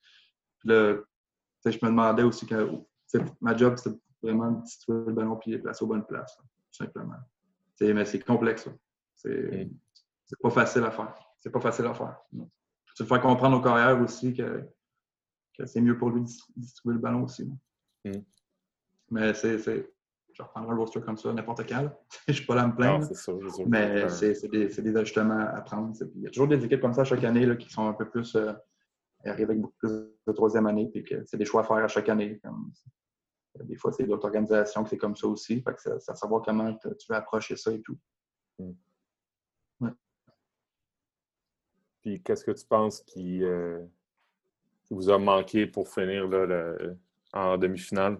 [0.58, 0.96] Puis là,
[1.66, 2.70] je me demandais aussi que
[3.40, 6.84] ma job, c'était vraiment de situer le ballon et de placer aux bonnes places, tout
[6.84, 7.16] simplement.
[7.80, 8.68] mais c'est complexe.
[9.14, 11.14] C'est pas facile à faire.
[11.38, 12.18] C'est pas facile à faire.
[12.32, 14.66] Tu le faire comprendre au carrière aussi que,
[15.56, 16.26] que c'est mieux pour lui de
[16.56, 17.50] distribuer le ballon aussi.
[18.04, 18.12] Mm.
[19.10, 19.58] Mais c'est.
[20.32, 21.88] Je reprendrai un roster comme ça n'importe quand.
[22.26, 23.06] je ne suis pas là à me plaindre.
[23.68, 25.94] mais c'est des, des, ajustements à prendre.
[26.16, 28.08] Il y a toujours des équipes comme ça chaque année là, qui sont un peu
[28.08, 28.34] plus.
[28.34, 28.52] Euh,
[29.26, 31.88] arrivent avec beaucoup plus de troisième année, puis que c'est des choix à faire à
[31.88, 32.40] chaque année.
[33.60, 35.62] des fois, c'est d'autres organisations que c'est comme ça aussi.
[35.62, 37.98] Fait que c'est à savoir comment tu veux approcher ça et tout.
[38.58, 38.72] Mm.
[42.02, 43.82] Puis qu'est-ce que tu penses qui, euh,
[44.94, 46.28] vous a manqué pour finir
[47.32, 48.18] en demi-finale?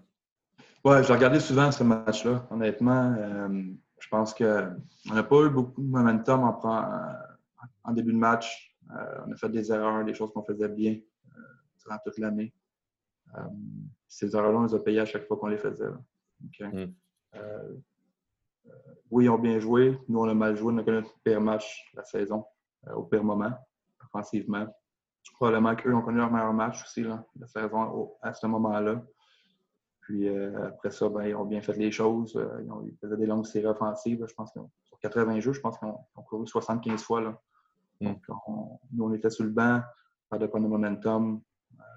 [0.84, 2.46] Ouais, j'ai regardé souvent ce match-là.
[2.50, 3.62] Honnêtement, euh,
[3.98, 4.76] je pense qu'on
[5.14, 8.76] n'a pas eu beaucoup de momentum en, début de match.
[8.94, 10.98] Euh, on a fait des erreurs, des choses qu'on faisait bien
[11.78, 12.52] durant toute l'année.
[14.06, 15.88] ces erreurs-là, on les a payées à chaque fois qu'on les faisait.
[16.60, 16.92] Hmm.
[19.10, 19.98] oui, ils ont bien joué.
[20.08, 20.72] Nous, on a mal joué.
[20.74, 22.44] On a connu notre pire match de la saison,
[22.94, 23.52] au pire moment
[24.14, 24.66] offensivement.
[25.34, 29.02] Probablement qu'eux ont connu leur meilleur match aussi, là, la saison à ce moment-là.
[30.02, 32.36] Puis euh, après ça, ben, ils ont bien fait les choses.
[32.36, 34.24] Euh, ils, ont, faisaient des longues séries offensives.
[34.28, 37.20] je pense que sur 80 jeux, je pense qu'ils ont, couru 75 fois.
[37.22, 37.40] Là.
[38.00, 38.06] Mm.
[38.06, 38.42] Donc,
[38.92, 39.80] nous, on était sur le banc,
[40.28, 41.40] pas de point de momentum.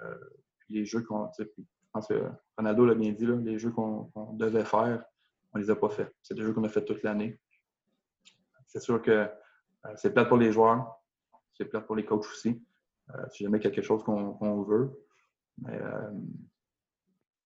[0.03, 0.15] Euh,
[0.59, 1.29] puis les jeux qu'on.
[1.37, 1.43] Je
[1.91, 2.23] pense que
[2.57, 5.03] Ronaldo l'a bien dit, là, les jeux qu'on devait faire,
[5.53, 6.13] on ne les a pas faits.
[6.21, 7.39] C'est des jeux qu'on a fait toute l'année.
[8.67, 9.29] C'est sûr que
[9.95, 10.97] c'est plate pour les joueurs
[11.57, 12.61] c'est plate pour les coachs aussi.
[13.15, 14.91] Euh, c'est jamais quelque chose qu'on veut.
[15.59, 16.11] Mais euh,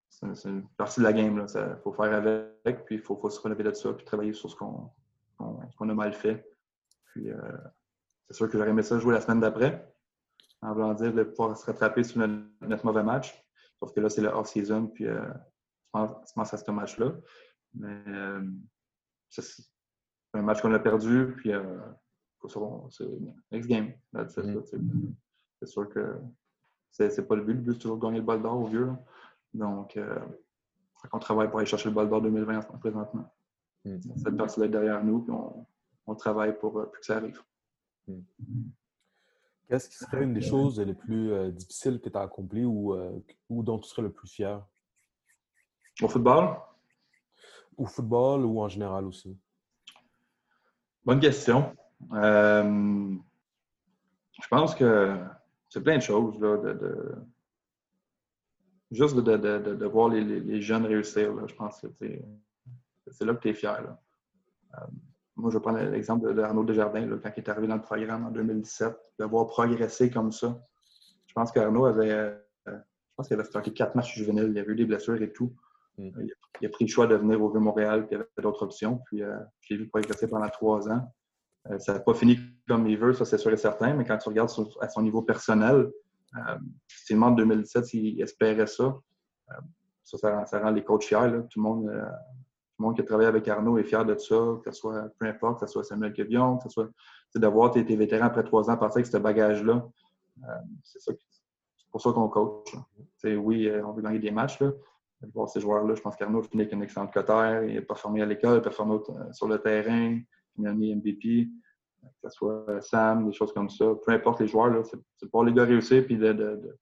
[0.10, 1.46] c'est une partie de la game.
[1.48, 4.56] Il faut faire avec, puis il faut, se relever de ça, puis travailler sur ce
[4.56, 6.46] qu'on a mal fait.
[7.06, 7.58] Puis euh,
[8.28, 9.94] c'est sûr que j'aurais aimé ça jouer la semaine d'après,
[10.62, 13.34] en voulant dire de pouvoir se rattraper sur notre, mauvais match.
[13.80, 15.26] Sauf que là, c'est le off-season, puis euh,
[15.96, 17.14] je pense à ce match-là.
[17.74, 18.04] Mais
[19.30, 19.64] c'est
[20.34, 21.52] un match qu'on a perdu, puis
[22.90, 23.06] c'est
[23.52, 23.94] next game.
[24.14, 25.14] Mm.
[25.62, 26.18] C'est sûr que
[26.90, 27.54] c'est pas le but.
[27.54, 28.92] Le but, c'est toujours de gagner le bol d'or au vieux.
[29.54, 30.20] Donc, euh,
[31.14, 33.32] on travaille pour aller chercher le bol d'or 2020 présentement.
[33.86, 33.98] Mm.
[34.18, 35.32] Cette partie-là est derrière nous, puis
[36.08, 37.40] on, travaille pour, euh, que ça arrive.
[38.08, 38.22] Mm.
[39.68, 42.96] Qu'est-ce qui serait une des choses les plus euh, difficiles que tu as accomplies ou,
[43.50, 44.66] ou dont tu serais le plus fier?
[46.02, 46.58] Au football?
[47.78, 49.38] Au football ou en général aussi?
[51.06, 51.76] Bonne question.
[52.14, 53.16] Euh,
[54.42, 55.18] je pense que
[55.72, 56.38] c'est plein de choses.
[56.40, 57.16] Là, de,
[58.92, 61.48] juste de, voir les, jeunes réussir.
[61.48, 61.88] je pense que
[63.08, 63.98] c'est là que tu es fier.
[64.74, 64.78] Euh,
[65.38, 68.26] moi, je vais prendre l'exemple d'Arnaud Desjardins, là, quand il est arrivé dans le programme
[68.26, 70.62] en 2017, de voir progresser comme ça.
[71.26, 72.36] Je pense qu'Arnaud avait, euh,
[72.68, 75.32] je pense qu'il avait starté quatre matchs juvéniles, il y avait eu des blessures et
[75.32, 75.56] tout.
[75.98, 76.10] Mm.
[76.60, 79.02] Il, a, pris le choix de venir au Vieux-Montréal, puis il y avait d'autres options.
[79.06, 81.14] Puis je l'ai vu progresser pendant trois ans.
[81.70, 84.18] Euh, ça n'a pas fini comme il veut, ça c'est sûr et certain, mais quand
[84.18, 85.92] tu regardes à son niveau personnel,
[86.38, 86.58] euh,
[86.88, 88.98] s'il demande 2017 s'il espérait ça,
[89.52, 91.32] euh, ça, rend les coachs fiers.
[91.50, 94.36] Tout, le monde, tout le monde qui a travaillé avec Arnaud est fier de ça,
[94.64, 96.90] que ce soit, peu importe, que ce soit Samuel Kevion, que ce soit
[97.36, 99.88] d'avoir tes, tes, vétérans après trois ans partir avec ce bagage-là.
[100.84, 101.16] c'est
[101.92, 102.76] pour ça qu'on coach.
[103.24, 104.60] Oui, on veut gagner des matchs.
[105.34, 108.26] Voir ces joueurs-là, je pense qu'Arnaud finit avec une excellente cotère, il est performé à
[108.26, 108.98] l'école, performé
[109.32, 110.20] sur le terrain,
[110.58, 111.50] une MVP,
[112.02, 113.86] que ce soit Sam, des choses comme ça.
[114.06, 116.78] Peu importe les joueurs, c'est pour les gars réussir puis de, de,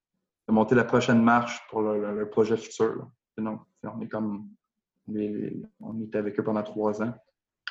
[0.48, 3.08] monter la prochaine marche pour leur, projet futur.
[3.38, 4.50] Non, on est comme
[5.80, 7.14] on est avec eux pendant trois ans.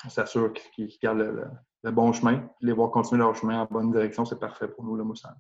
[0.05, 1.51] On s'assure qu'ils gardent
[1.83, 2.49] le, bon chemin.
[2.61, 5.35] Les voir continuer leur chemin en bonne direction, c'est parfait pour nous, le Moussan.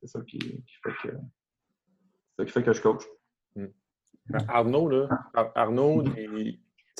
[0.00, 1.16] C'est ça qui, fait que
[2.36, 3.04] ça qui fait que je coach.
[3.54, 3.66] Hmm.
[4.48, 5.08] Arnaud, là,
[5.54, 6.04] Arnaud,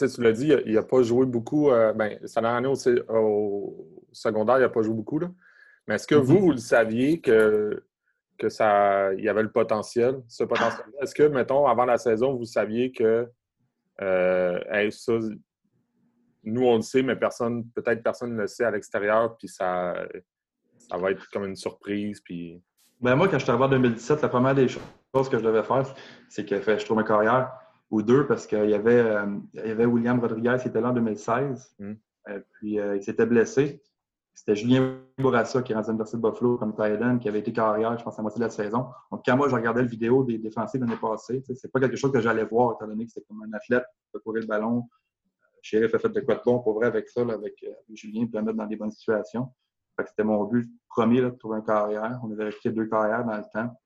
[0.01, 1.71] il, tu, l'as dit, il n'a pas joué beaucoup.
[1.71, 2.69] Euh, ben, sa dernière année
[3.09, 5.19] au, secondaire, il n'a pas joué beaucoup.
[5.19, 5.31] Là.
[5.87, 6.41] Mais est-ce que vous, mm-hmm.
[6.41, 7.85] vous le saviez que,
[8.39, 12.35] que ça, il y avait le potentiel, ce potentiel Est-ce que, mettons, avant la saison,
[12.35, 13.29] vous saviez que
[14.01, 15.13] euh, ça,
[16.45, 19.95] nous, on le sait, mais personne, peut-être personne ne le sait à l'extérieur, puis ça,
[20.79, 22.21] ça va être comme une surprise.
[22.21, 22.63] Puis...
[23.01, 25.63] Ben moi, quand je suis arrivé en 2017, la première des choses que je devais
[25.63, 25.95] faire,
[26.29, 27.53] c'est que je trouve ma carrière
[27.93, 30.89] ou deux parce qu'il y, avait, euh, il y avait William Rodriguez qui était là
[30.89, 31.77] en 2016.
[31.79, 31.93] Mm.
[32.29, 33.83] Euh, puis euh, il s'était blessé.
[34.35, 37.53] C'était Julien Bourassa qui est rendu à l'Université de Buffalo comme Titan, qui avait été
[37.53, 38.87] carrière, je pense, à la moitié de la saison.
[39.11, 42.11] Donc, quand moi, je regardais la vidéo des défensifs l'année passée, c'est pas quelque chose
[42.11, 44.89] que j'allais voir, étant donné que c'était comme un athlète qui courir le ballon.
[45.61, 47.63] Sheriff a fait de quoi de bon pour vrai avec ça, avec,
[47.93, 49.53] Julien, pour le mettre dans des bonnes situations.
[50.07, 52.19] C'était mon but premier de trouver une carrière.
[52.25, 53.81] On avait recruté deux carrières dans le temps.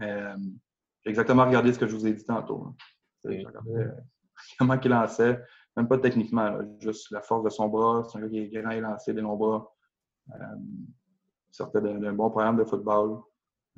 [0.00, 2.74] J'ai exactement regardé ce que je vous ai dit tantôt.
[3.24, 3.86] J'ai regardé
[4.58, 5.40] comment il lançait,
[5.76, 8.04] même pas techniquement, juste la force de son bras.
[8.04, 9.72] C'est un gars qui est grand et lancé des longs bras.
[10.32, 10.56] Euh,
[11.48, 13.20] il sortait d'un bon programme de football.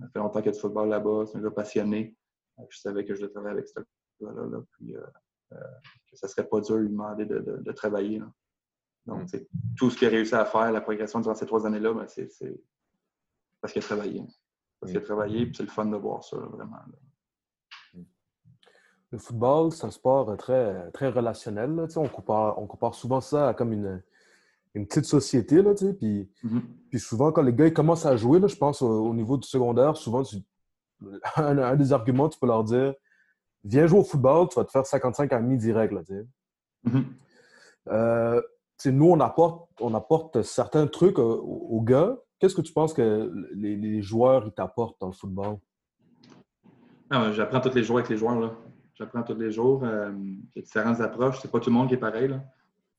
[0.01, 1.25] Ça fait longtemps qu'il y a du football là-bas.
[1.27, 2.17] C'est un gars passionné.
[2.59, 3.81] Euh, je savais que je devais travailler avec ce
[4.21, 4.47] gars-là.
[4.47, 5.57] Là, puis, euh,
[6.11, 8.21] que ça serait pas dur de lui demander de, travailler.
[9.07, 9.39] Donc, mm.
[9.77, 12.29] tout ce qu'il a réussi à faire, la progression durant ces trois années-là, ben, c'est
[13.61, 14.25] parce qu'il a travaillé.
[14.81, 15.05] Parce qu'il a mm.
[15.05, 16.79] travaillé, puis c'est le fun de voir ça, vraiment
[19.15, 21.87] le football, c'est un sport très, très relationnel.
[21.97, 24.03] on, compare, on compare souvent ça à comme une,
[24.75, 25.62] une petite société.
[25.62, 26.61] Là, puis, mm-hmm.
[26.91, 30.23] puis souvent, quand les gars commencent à jouer, je pense au, niveau du secondaire, souvent,
[31.37, 32.95] un, des arguments, tu peux leur dire
[33.67, 35.93] Viens jouer au football, tu vas te faire 55 amis direct.
[35.93, 36.03] Là,
[36.87, 37.05] mm-hmm.
[37.89, 38.43] euh,
[38.87, 42.19] nous, on apporte, on apporte certains trucs euh, aux, gars.
[42.39, 45.57] Qu'est-ce que tu penses que les, les joueurs t'apportent dans le football?
[47.09, 48.39] Ah, j'apprends tous les jours avec les joueurs.
[48.39, 48.51] Là.
[48.95, 49.83] J'apprends tous les jours.
[49.85, 51.41] Euh, il y a différentes approches.
[51.41, 52.29] C'est pas tout le monde qui est pareil.
[52.29, 52.45] Là.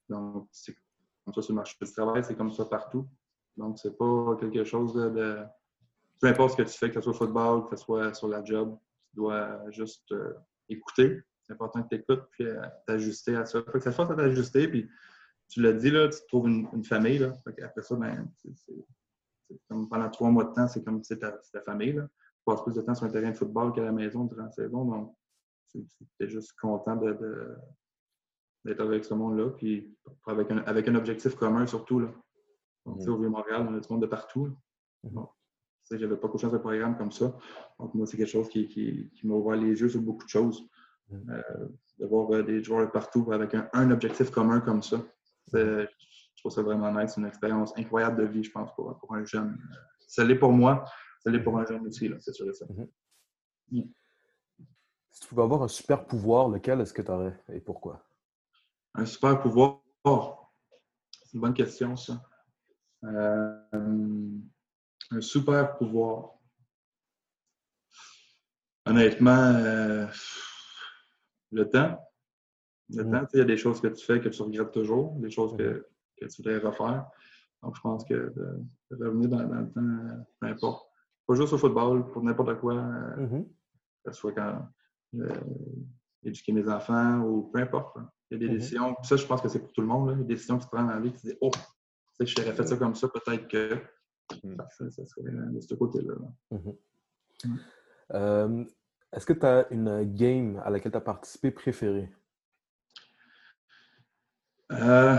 [0.08, 0.76] Donc, c'est
[1.24, 3.08] comme ça sur le marché du travail, c'est comme ça partout.
[3.56, 5.38] Donc, c'est pas quelque chose de,
[6.20, 8.28] Peu importe ce que tu fais, que ce soit au football, que ce soit sur
[8.28, 8.78] la job,
[9.10, 10.34] tu dois juste euh,
[10.68, 11.22] écouter.
[11.42, 13.62] C'est important que tu écoutes puis euh, t'ajuster à ça.
[13.62, 14.68] Faut que ça fasse à t'ajuster.
[14.68, 14.88] Puis,
[15.48, 17.18] tu l'as dit, là, tu trouves une, famille.
[17.18, 17.32] Là.
[17.62, 21.60] Après ça, ben, c'est comme pendant trois mois de temps, c'est comme si ta, ta,
[21.62, 21.92] famille.
[21.92, 22.02] Là.
[22.02, 24.50] Tu passes plus de temps sur un terrain de football qu'à la maison durant la
[24.50, 24.84] saison.
[24.84, 25.16] Donc,
[25.74, 29.96] J'étais juste content d'être avec ce monde-là, puis
[30.26, 32.00] avec un, avec un objectif commun surtout.
[32.00, 32.08] Là.
[32.84, 33.10] Donc, mm.
[33.10, 34.56] Au Vieux-Montréal, on a du monde de partout.
[35.04, 35.98] Mm-hmm.
[35.98, 37.36] j'avais pas confiance de programme comme ça.
[37.78, 40.30] Donc, moi, c'est quelque chose qui, qui, qui m'a ouvert les yeux sur beaucoup de
[40.30, 40.68] choses.
[41.10, 41.30] Mm.
[41.30, 45.02] Euh, de voir euh, des joueurs de partout avec un, objectif commun comme ça.
[45.52, 45.86] Je
[46.36, 47.12] trouve ça vraiment nice.
[47.14, 49.58] C'est une expérience incroyable de vie, je pense, pour, pour un jeune.
[50.06, 50.84] Ça l'est pour moi,
[51.20, 52.66] ça l'est pour un jeune aussi, c'est sûr et ça.
[55.16, 55.20] Mm-hmm.
[55.20, 58.02] Si tu pouvais avoir un super pouvoir, lequel est-ce que tu aurais et pourquoi?
[58.94, 59.80] Un super pouvoir?
[60.04, 62.22] C'est une bonne question, ça.
[63.04, 63.58] Euh,
[65.10, 66.32] un super pouvoir.
[68.86, 70.06] Honnêtement, euh,
[71.50, 72.00] le temps.
[72.90, 73.10] Le mm.
[73.10, 75.56] temps, il y a des choses que tu fais que tu regrettes toujours, des choses
[75.56, 75.86] que,
[76.22, 76.28] mm.
[76.28, 77.06] tu voudrais refaire.
[77.62, 80.88] Donc, je pense que de, revenir dans, le temps, euh, peu importe.
[81.26, 82.74] Pas juste au football, pour n'importe quoi.
[82.74, 83.48] Mm-hmm.
[84.04, 84.60] Que ce soit quand euh,
[86.26, 87.96] éduquer mes enfants ou peu importe.
[88.30, 88.58] Il y a des mhm.
[88.58, 90.68] décisions, ça, je pense que c'est pour tout le monde, là, des décisions que tu
[90.68, 91.50] prends dans la vie, tu dis, oh,
[92.20, 93.74] si j'aurais fait ça comme ça, peut-être que
[94.44, 94.56] mhm.
[94.56, 96.14] ça, serait de ce côté-là.
[96.50, 96.76] Mhm.
[98.12, 98.64] Euh,
[99.12, 102.10] est-ce que tu as une game à laquelle tu as participé préférée?
[104.72, 105.16] Euh,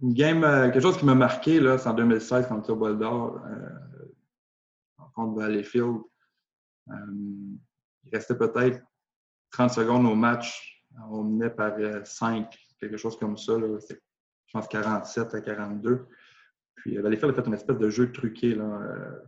[0.00, 2.98] une game, quelque chose qui m'a marqué, c'est en 2016 quand on était au Bol
[2.98, 3.40] d'Or,
[5.14, 6.02] contre Valleyfield
[8.04, 8.80] il restait peut-être
[9.52, 10.82] 30 secondes au match.
[11.10, 11.72] On menait par
[12.04, 13.54] 5, euh, quelque chose comme ça.
[13.58, 13.96] je
[14.52, 16.06] pense 47 à 42.
[16.76, 18.54] Puis euh, Valleyfield a fait une espèce de jeu truqué.
[18.54, 18.64] Là.
[18.64, 19.18] Euh,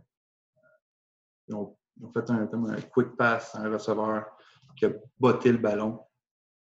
[1.47, 1.75] ils, ont,
[2.13, 4.25] fait un, un, quick pass à un receveur
[4.75, 5.99] qui a botté le ballon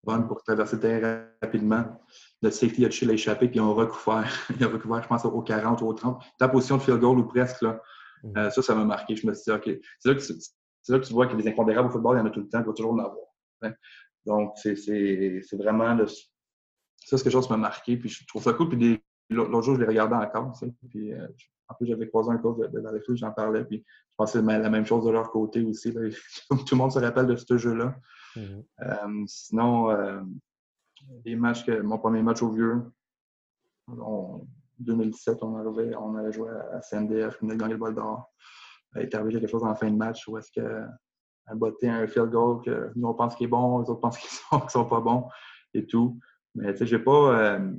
[0.03, 2.01] pour traverser le terrain rapidement.
[2.41, 4.33] Le safety a touché l'échappée, puis ils ont recouvert.
[4.59, 6.23] ils ont recouvert, je pense, au 40 ou au 30.
[6.39, 7.61] Ta position de field goal ou presque.
[7.63, 7.81] Là.
[8.23, 8.51] Mm.
[8.51, 9.15] ça, ça m'a marqué.
[9.15, 10.23] Je me suis dit, OK, c'est là que
[10.83, 12.41] c'est là que tu vois que des impondérables au football, il y en a tout
[12.41, 13.27] le temps, il va toujours en avoir.
[13.63, 13.73] Hein.
[14.27, 16.07] Donc, c'est vraiment le,
[17.11, 17.97] ça, c'est quelque chose qui m'a marqué.
[17.97, 18.69] Puis je trouve ça cool.
[18.69, 20.53] Puis l'autre jour, je les regardais encore.
[20.91, 21.27] Puis, euh,
[21.69, 23.65] en plus, j'avais croisé un coach de, de la j'en parlais.
[23.65, 25.93] Puis je pensais la même chose de leur côté aussi.
[26.51, 27.95] Tout le monde se rappelle de ce jeu-là.
[28.37, 28.65] Mm-hmm.
[28.83, 30.21] Euh, sinon, euh,
[31.25, 32.83] les matchs que, mon premier match au vieux,
[33.89, 34.47] en
[34.79, 38.31] 2017, on arrivait, on allait jouer à CNDF, on allait gagner le bol d'or
[38.97, 42.63] est arrivé quelque chose en fin de match où est-ce qu'un botté un field goal
[42.63, 45.29] que nous on pense qu'il est bon, les autres pensent qu'ils sont, sont pas bons
[45.75, 46.19] et tout.
[46.55, 47.55] Mais tu sais, j'ai pas.
[47.55, 47.73] Euh,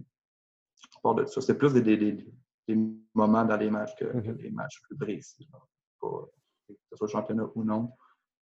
[1.03, 1.41] de ça.
[1.41, 2.77] C'est plus des, des, des,
[3.13, 4.37] moments dans les matchs que, mm-hmm.
[4.37, 5.49] des matchs plus précis.
[5.99, 7.91] que ce soit championnat ou non.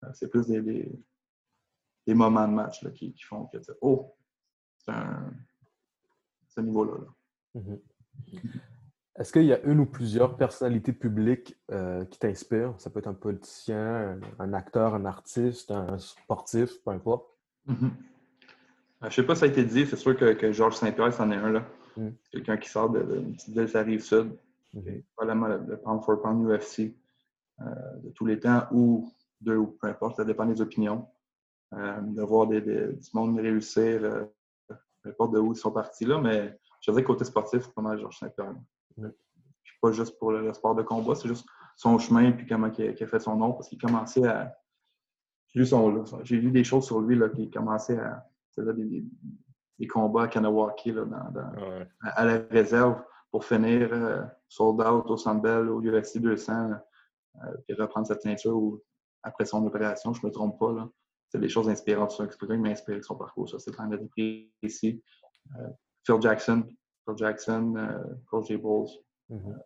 [0.04, 4.16] Euh, c'est plus des, moments de match là, qui, qui, font que oh,
[4.78, 5.32] c'est un,
[6.48, 6.98] ce niveau-là.
[7.54, 7.80] Mhm.
[9.18, 12.74] Est-ce qu'il y a une ou plusieurs personnalités publiques euh, qui t'inspirent?
[12.78, 17.26] Ça peut être un politicien, un, acteur, un artiste, un sportif, peu importe.
[17.66, 17.90] Mhm.
[19.02, 21.30] Je ne sais pas si ça a été dit, c'est sûr que, Georges Saint-Pierre, c'en
[21.30, 21.50] est un.
[21.50, 21.64] là.
[21.96, 22.08] Mm.
[22.32, 24.36] Quelqu'un qui sort d'une petite ville, ça arrive sud.
[24.74, 24.80] Mm
[25.16, 26.94] Probablement le, pound for pound UFC
[27.60, 27.64] euh,
[28.02, 31.06] de tous les temps, ou deux, ou peu importe, ça dépend des opinions.
[31.74, 34.24] Euh, de voir des, des, du monde réussir, euh,
[35.02, 37.82] peu importe de où ils sont partis là, mais je dirais côté sportif, c'est pas
[37.82, 38.54] mal Georges Saint-Pierre.
[39.80, 41.46] Pas juste pour le, sport de combat, c'est juste
[41.76, 44.56] son chemin puis comment il a, fait son nom, parce qu'il commençait à.
[45.54, 48.26] J'ai lu, des choses sur lui là, qui commençait à
[48.56, 49.04] des,
[49.78, 55.16] des, combats à Kanawaki là, dans, à, la réserve pour finir euh, sold out au
[55.16, 58.80] Sandbell, au UFC 200, euh, puis reprendre cette ceinture
[59.22, 60.88] après son opération, je ne me trompe pas.
[61.28, 62.12] C'est des choses inspirantes.
[62.12, 63.48] C'est quelqu'un qui m'a inspiré son parcours.
[63.48, 64.08] Ça, c'est quand même
[64.62, 65.02] ici.
[65.58, 65.68] Euh,
[66.04, 66.66] Phil Jackson,
[67.16, 68.56] Jackson, euh, Coach J.
[68.56, 68.88] Bowles.
[69.30, 69.52] Mm-hmm.
[69.52, 69.58] Euh,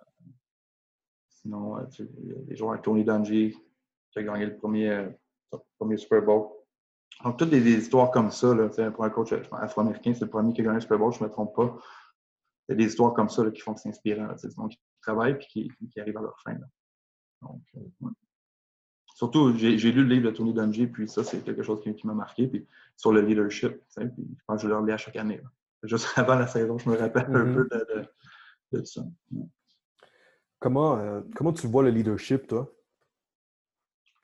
[1.31, 3.55] sinon, il y a des joueurs Tony Dungy,
[4.11, 5.09] qui a gagné le premier,
[5.79, 6.49] premier Super Bowl.
[7.25, 10.61] Donc, toutes des, histoires comme ça, là, pour un coach afro-américain, c'est le premier qui
[10.61, 11.77] a gagné le Super Bowl, je ne me trompe pas.
[12.69, 14.29] C'est des histoires comme ça qui font que c'est inspirant.
[14.37, 16.57] C'est des gens qui travaillent et qui, qui, arrivent à leur fin.
[17.43, 18.09] Donc, euh,
[19.15, 22.15] Surtout, j'ai lu le livre de Tony Dungy, puis ça, c'est quelque chose qui, m'a
[22.15, 22.49] marqué.
[22.49, 22.67] Puis
[22.97, 25.41] sur le leadership, puis je pense que je le relis à chaque année.
[25.83, 27.69] Juste avant la saison, je me rappelle un mm-hmm.
[27.69, 28.09] peu
[28.73, 29.03] de, ça.
[30.59, 32.73] Comment, euh, comment tu vois le leadership, toi?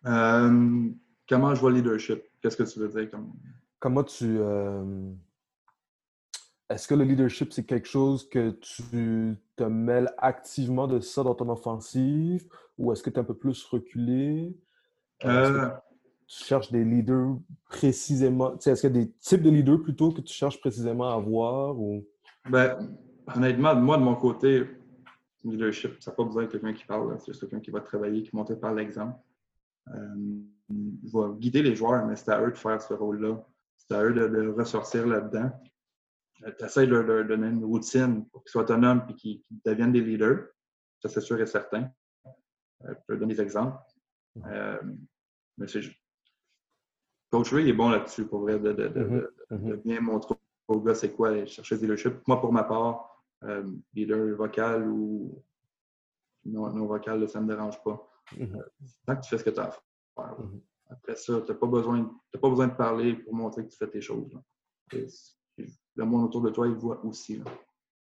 [0.07, 0.89] Euh,
[1.29, 2.23] comment je vois le leadership?
[2.41, 3.11] Qu'est-ce que tu veux dire?
[3.11, 3.33] Comme...
[3.81, 4.39] Comment tu.
[4.39, 5.13] Euh,
[6.71, 11.35] est-ce que le leadership, c'est quelque chose que tu te mêles activement de ça dans
[11.35, 12.47] ton offensive
[12.77, 14.57] ou est-ce que tu es un peu plus reculé?
[15.25, 15.71] Euh...
[16.29, 18.57] Tu cherches des leaders précisément.
[18.59, 21.79] Est-ce qu'il y a des types de leaders plutôt que tu cherches précisément à avoir?
[21.79, 22.07] Ou...
[22.49, 22.79] Ben,
[23.35, 24.66] honnêtement, moi, de mon côté,
[25.43, 27.18] leadership, ça n'a pas besoin de quelqu'un qui parle.
[27.18, 29.18] C'est juste quelqu'un qui va travailler, qui monte par l'exemple.
[29.95, 30.43] Euh,
[31.12, 33.43] va guider les joueurs, mais c'est à eux de faire ce rôle-là.
[33.76, 35.51] C'est à eux de, ressortir là-dedans.
[36.45, 39.93] Euh, tu essaies de leur donner une routine pour qu'ils soient autonomes et qu'ils deviennent
[39.93, 40.49] des leaders.
[41.01, 41.91] Ça, c'est sûr et certain.
[42.85, 43.79] Euh, je peux donner des exemples.
[44.47, 44.79] Euh,
[45.57, 45.83] mais c'est
[47.31, 49.26] Coach Ray est bon là-dessus, pour vrai, de, mm-hmm.
[49.51, 49.76] Mm-hmm.
[49.83, 50.35] bien montrer
[50.66, 52.14] aux gars c'est quoi chercher du leadership.
[52.26, 53.24] Moi, pour ma part,
[53.95, 55.43] leader vocal ou
[56.45, 58.09] non, non vocal, ça ne me dérange pas.
[58.37, 58.62] Mm-hmm.
[59.07, 60.37] tant que tu fais ce que tu as à faire.
[60.91, 62.11] Après ça, tu n'as pas, besoin,
[62.41, 64.39] pas besoin de parler pour montrer que tu fais tes choses.
[64.91, 67.43] le monde autour de toi, il voit aussi.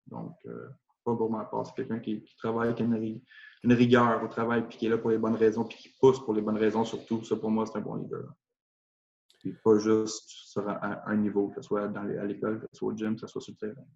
[0.06, 0.68] Donc, euh,
[1.04, 1.66] pas pour ma part.
[1.66, 5.18] C'est quelqu'un qui, travaille avec une, rigueur au travail, puis qui est là pour les
[5.18, 7.22] bonnes raisons, puis qui pousse pour les bonnes raisons surtout.
[7.24, 8.32] Ça, pour moi, c'est un bon leader.
[9.38, 12.92] Puis pas juste sur un, niveau, que ce soit dans à l'école, que ce soit
[12.92, 13.86] au gym, que ce soit sur le terrain.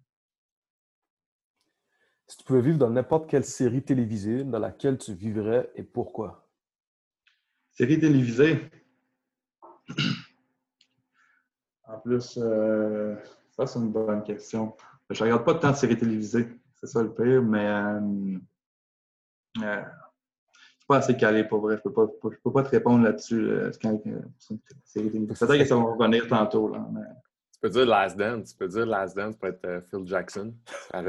[2.27, 6.47] Si tu pouvais vivre dans n'importe quelle série télévisée, dans laquelle tu vivrais et pourquoi?
[7.71, 8.69] Série télévisée?
[11.85, 13.13] En plus, euh,
[13.51, 14.75] ça, c'est une bonne question.
[15.09, 16.47] Je ne regarde pas tant de séries télévisées.
[16.75, 18.39] C'est ça le pire, mais euh,
[19.61, 19.83] euh,
[20.93, 21.77] pas assez calé pour vrai.
[21.83, 22.07] Je ne peux,
[22.43, 23.49] peux, pas te répondre là-dessus.
[23.49, 24.03] Euh, Peut-être
[25.57, 26.69] que ça va revenir tantôt.
[26.69, 26.85] Là,
[27.51, 28.51] Tu peux dire Last Dance.
[28.51, 30.53] Tu peux dire Last Dance pour être Phil Jackson.
[30.93, 31.01] Oui,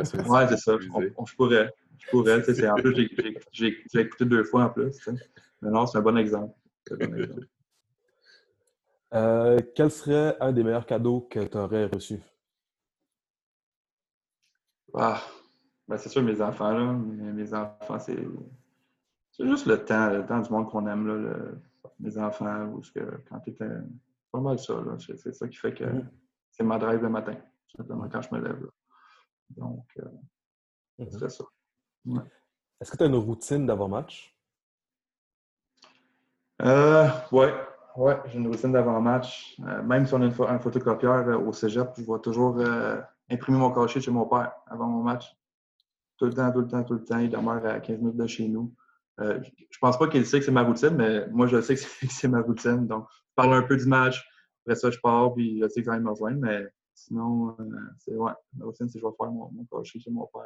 [0.49, 0.77] c'est ça.
[0.81, 1.71] Je, pourrais.
[1.99, 2.39] Je pourrais.
[2.71, 3.11] En plus,
[3.53, 4.99] j'ai écouté deux fois en plus.
[5.61, 6.55] Mais non, c'est un bon exemple.
[9.15, 12.21] Euh, quel serait un des meilleurs cadeaux que tu aurais reçu?
[14.93, 15.23] Ah,
[15.87, 16.93] ben c'est sûr, mes enfants, là.
[16.93, 18.19] Mes, enfants, c'est.
[19.37, 21.15] C'est juste le temps, le temps du monde qu'on aime, là.
[21.15, 21.61] Le,
[21.99, 23.69] mes enfants, ou ce que quand tu étais.
[24.31, 24.97] pas mal ça, là.
[24.99, 26.09] C'est ça qui fait que mm-hmm.
[26.53, 27.37] c'est ma drive le matin,
[27.77, 28.63] simplement quand je me lève.
[28.63, 28.71] Là.
[29.51, 30.05] Donc, euh,
[31.01, 31.19] mm-hmm.
[31.19, 31.45] c'est ça.
[32.81, 34.37] Est-ce que tu as une routine d'avant-match?
[36.63, 37.53] Euh, ouais,
[37.97, 39.59] ouais, j'ai une routine d'avant-match.
[39.67, 42.63] Euh, même si on a un photocopieur euh, au cégep, je vais toujours
[43.29, 45.37] imprimer mon cachet chez mon père avant mon match.
[46.19, 47.19] Tout le temps, tout le temps, tout le temps.
[47.19, 48.73] Il demeure à 15 minutes de chez nous.
[49.19, 52.29] Je pense pas qu'il sait que c'est ma routine, mais moi, je sais que c'est
[52.29, 52.87] ma routine.
[52.87, 54.25] Donc, je parle un peu du match.
[54.65, 56.39] Après ça, je pars, puis je sais que ça va me rejoindre.
[56.41, 57.57] Mais sinon,
[57.99, 60.43] c'est ouais, ma routine, c'est que je vais faire mon, mon cachet chez mon père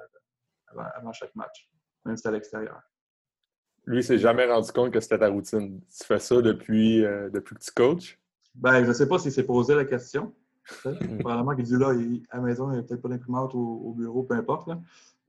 [0.68, 1.70] avant, avant chaque match,
[2.04, 2.80] même si c'est à l'extérieur.
[3.86, 5.80] Lui, il s'est jamais rendu compte que c'était ta routine.
[5.80, 8.18] Tu fais ça depuis, euh, depuis que tu coaches?
[8.54, 10.34] Ben, je ne sais pas s'il s'est posé la question.
[11.20, 11.94] Probablement qu'il dit là,
[12.28, 14.68] à la maison, il n'y a peut-être pas d'imprimante au, bureau, peu importe.
[14.68, 14.78] Là.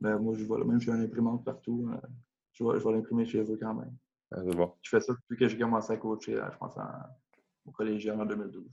[0.01, 1.89] Mais moi, je vois même j'ai une imprimante partout.
[1.93, 2.07] Euh,
[2.59, 3.95] je vais, je vais l'imprimer chez eux quand même.
[4.31, 4.73] Ah, bon.
[4.81, 6.75] Je fais ça depuis que j'ai commencé à coacher, je pense,
[7.65, 8.63] au collégial en 2012.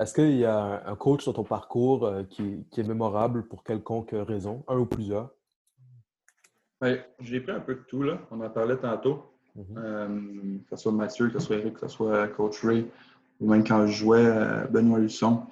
[0.00, 4.10] Est-ce qu'il y a un coach dans ton parcours euh, qui, est mémorable pour quelconque
[4.12, 5.30] raison, un ou plusieurs?
[6.80, 8.20] Oui, j'ai pris un peu de tout, là.
[8.30, 9.32] On en parlait tantôt.
[9.56, 9.78] Mm-hmm.
[9.78, 12.88] Euh, que ce soit Mathieu, que ce soit Eric, que ce soit Coach Ray,
[13.40, 15.42] ou même quand je jouais euh, Benoît Husson.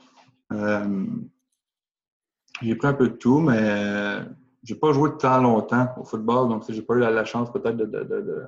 [2.63, 4.21] j'ai pris un peu de tout, mais
[4.67, 7.77] j'ai pas joué de temps longtemps au football, donc j'ai pas eu la, chance peut-être
[7.77, 8.45] de,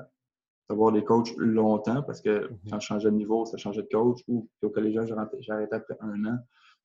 [0.69, 2.59] d'avoir des coachs longtemps parce que mhm.
[2.69, 4.99] quand je changeais de niveau, ça changeait de coach ou au collège,
[5.41, 6.39] j'ai arrêté après un an.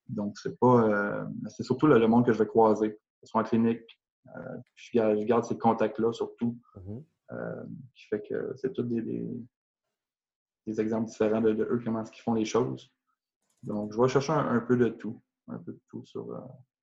[0.08, 0.84] Donc, c'est pas.
[0.84, 4.00] Euh, c'est surtout le, monde que je vais croiser, que ce soit en clinique.
[4.36, 6.58] Euh, je, garde, ces contacts-là surtout.
[6.76, 7.04] Mhm.
[7.32, 7.64] Euh,
[7.96, 9.02] qui fait que c'est tous des,
[10.68, 12.92] des, exemples différents de, eux, comment qu'ils font les choses.
[13.64, 15.20] Donc, je vais chercher un, peu de tout.
[15.48, 16.28] Un peu de tout sur,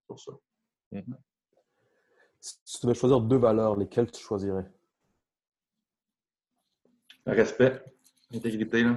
[0.06, 0.32] sur ça.
[0.92, 1.14] Mhm.
[2.40, 4.66] Si tu devais choisir deux valeurs, lesquelles tu choisirais?
[7.26, 7.84] Respect,
[8.34, 8.82] intégrité.
[8.82, 8.96] Là.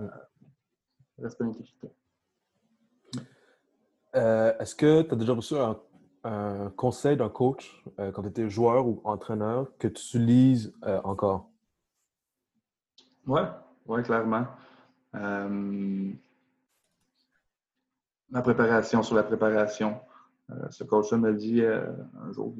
[0.00, 0.08] Euh,
[1.18, 1.88] respect, intégrité.
[4.16, 5.80] Euh, est-ce que tu as déjà reçu un,
[6.76, 10.72] conseil d'un coach euh, quand tu étais joueur ou entraîneur que tu utilises
[11.04, 11.50] encore?
[13.26, 13.40] Oui,
[13.86, 14.46] ouais, clairement.
[15.12, 15.50] ma
[18.42, 20.00] préparation sur la préparation.
[20.70, 22.54] Ce coach-là m'a dit un jour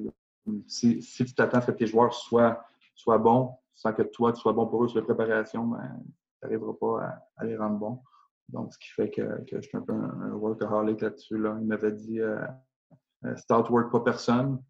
[0.67, 2.65] si, tu t'attends à ce que tes joueurs soient,
[2.95, 6.13] soient bons, sans que toi, tu sois bon pour eux sur la préparation, ben, tu
[6.43, 8.03] n'arriveras pas à, les rendre bons.
[8.49, 11.39] Donc, ce qui fait que, je suis un peu un, workaholic là-dessus.
[11.39, 11.57] Là.
[11.61, 12.45] Il m'avait dit euh,
[13.25, 14.63] euh start work pas personne,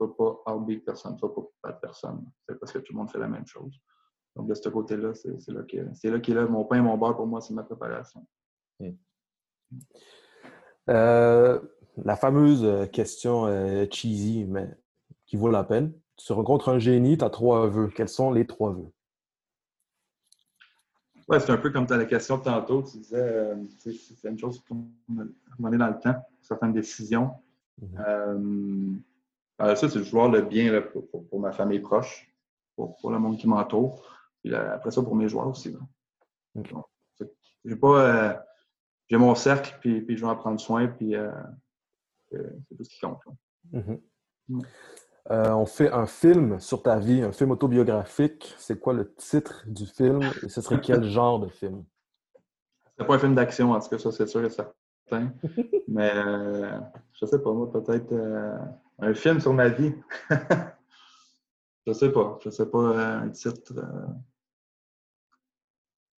[0.00, 1.28] ne pas outbeat personne, pas
[1.62, 2.30] battre personne.
[2.46, 3.80] C'est parce que tout le monde fait la même chose.
[4.36, 5.62] Donc, de ce côté-là, c'est là
[6.20, 8.26] qu'il est mon pain et mon beurre pour moi, c'est ma préparation.
[10.90, 11.60] Euh,
[12.04, 13.46] la fameuse euh, question
[13.90, 14.68] cheesy, mais
[15.26, 17.90] qui vaut la peine tu rencontres un génie, tu as trois vœux.
[17.94, 18.90] Quels sont les trois vœux?
[21.28, 22.82] Oui, c'est un peu comme as la question de tantôt.
[22.82, 24.76] Tu disais, euh, c'est une chose pour
[25.58, 27.32] mener dans le temps, certaines décisions.
[27.80, 29.00] Mm-hmm.
[29.60, 32.32] euh, ça, c'est vouloir le bien pour, ma famille proche,
[32.74, 34.04] pour, le monde qui m'entoure.
[34.42, 35.76] Puis après ça, pour mes joueurs aussi.
[37.64, 38.00] J'ai pas.
[38.00, 38.34] Euh,
[39.08, 41.30] j'ai mon cercle, puis, puis, je vais en prendre soin, puis euh,
[42.30, 43.20] c'est tout ce qui compte.
[43.72, 44.60] Mm.
[45.30, 48.54] Euh, on fait un film sur ta vie, un film autobiographique.
[48.58, 51.84] C'est quoi le titre du film et ce serait quel genre de film?
[52.96, 54.72] C'est pas un film d'action, en tout cas, ça c'est sûr et certain.
[55.88, 56.78] Mais euh,
[57.12, 58.58] je sais pas, moi, peut-être euh,
[59.00, 59.92] un film sur ma vie.
[61.86, 62.38] je sais pas.
[62.42, 63.74] Je sais pas un titre.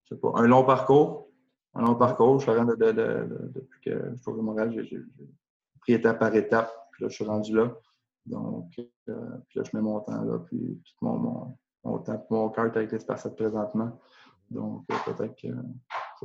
[0.05, 0.33] je sais pas.
[0.35, 1.31] Un long parcours.
[1.75, 2.41] Un long parcours.
[2.41, 5.03] Je suis de, de, de, depuis que je suis au Montréal, j'ai
[5.89, 6.71] pris étape par étape.
[6.93, 7.73] Puis là, je suis rendu là.
[8.27, 12.27] Donc, euh, puis là, je mets mon temps là, puis tout mon, mon, mon temps,
[12.31, 13.99] mon cœur est avec les présentement.
[14.51, 15.49] Donc, euh, peut-être que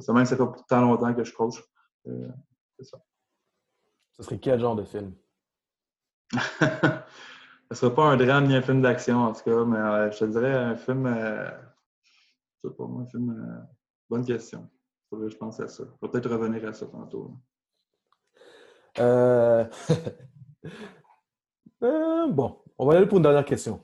[0.01, 1.63] ça, même ça fait tant longtemps que je coach.
[2.07, 2.29] Euh,
[2.77, 2.97] c'est ça.
[4.11, 5.13] Ce serait quel genre de film?
[7.71, 10.19] Ce ne serait pas un drame ni un film d'action, en tout cas, mais je
[10.19, 11.07] te dirais un film.
[11.07, 13.67] je sais pas, moi, un film.
[14.09, 14.69] bonne question.
[15.11, 15.83] Je pense à ça.
[15.85, 17.35] Je vais peut-être revenir à ça tantôt.
[18.99, 19.65] Euh...
[21.83, 23.81] Euh, bon, on va aller pour une dernière question.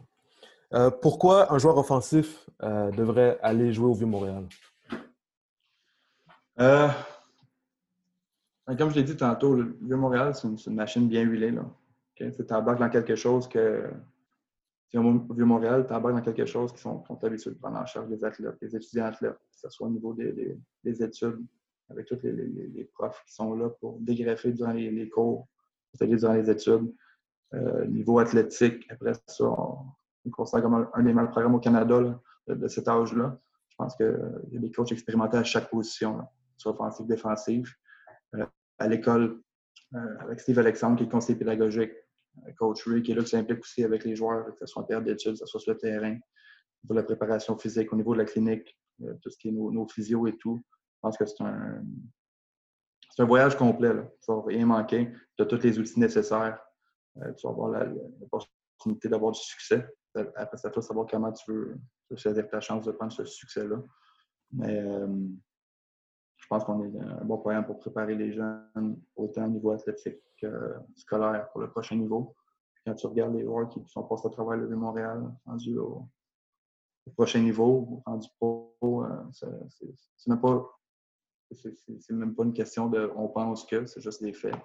[0.74, 4.46] Euh, pourquoi un joueur offensif devrait aller jouer au Vieux-Montréal?
[8.78, 11.54] comme je l'ai dit tantôt, le Vieux-Montréal, c'est une, machine bien huilée.
[12.16, 13.90] Tu embarques dans quelque chose que.
[14.96, 18.08] Au Vieux-Montréal, tu embarques dans quelque chose qui sont, sont habitués de prendre en charge
[18.08, 21.46] des athlètes, des étudiants athlètes, que ce soit au niveau des, études,
[21.90, 25.48] avec tous les, profs qui sont là pour dégreffer durant les, cours,
[26.00, 26.94] durant les études.
[27.56, 32.68] Euh, niveau athlétique, après ça, on, considère comme un, des meilleurs programmes au Canada de,
[32.68, 33.40] cet âge-là.
[33.70, 36.22] Je pense qu'il y a des coachs expérimentés à chaque position,
[36.58, 37.74] soit offensive, défensive.
[38.36, 38.46] Euh,
[38.78, 39.42] à l'école,
[39.96, 41.92] euh, avec Steve Alexandre, qui est conseiller pédagogique,
[42.58, 44.86] coach Ray, qui est là, qui s'implique aussi avec les joueurs, que ce soit en
[44.86, 46.18] période d'études, que ce soit sur le terrain,
[46.84, 48.78] de la préparation physique, au niveau de la clinique,
[49.22, 50.62] tout ce qui est nos physios et tout.
[51.00, 51.82] Je pense que c'est un,
[53.18, 53.94] un voyage complet.
[53.94, 54.04] Là.
[54.20, 55.12] Ça va rien manquer.
[55.38, 56.60] Tu as tous les outils nécessaires
[57.18, 57.86] euh, tu vas avoir
[58.20, 59.88] l'opportunité d'avoir du succès.
[60.36, 61.80] Après ça, tu savoir comment tu veux,
[62.16, 63.78] choisir ta chance de prendre ce succès-là.
[64.52, 65.08] Mais euh,
[66.38, 70.20] je pense qu'on est un bon point pour préparer les jeunes autant au niveau athlétique
[70.42, 72.36] que scolaire pour le prochain niveau.
[72.86, 76.08] quand tu regardes les joueurs qui sont passés à travers le Montréal, rendus au,
[77.16, 80.79] prochain niveau, rendu pro, euh, c'est pas
[81.52, 84.56] c'est même pas une question de on pense que, c'est juste des faits.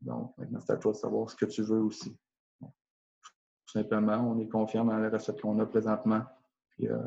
[0.00, 2.16] Donc, maintenant, c'est à toi de savoir ce que tu veux aussi.
[2.60, 6.22] tout simplement, on est confiant dans la recette qu'on a présentement.
[6.70, 6.98] Puis, euh,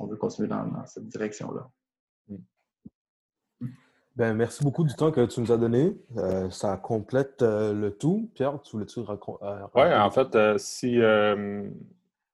[0.00, 1.68] on veut continuer dans, cette direction-là.
[4.16, 5.96] Ben, merci beaucoup du temps que tu nous as donné.
[6.16, 8.28] Euh, ça complète euh, le tout.
[8.34, 9.44] Pierre, tu voulais-tu raconter?
[9.74, 11.00] oui, en fait, si,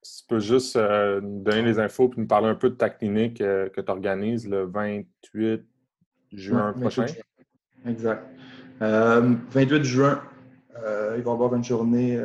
[0.03, 3.39] tu peux juste nous donner les infos et nous parler un peu de ta clinique
[3.39, 5.63] que tu organises le 28
[6.35, 7.07] juin prochain.
[7.87, 8.25] Exact.
[8.81, 10.23] 28 juin,
[10.77, 12.21] il va y avoir une journée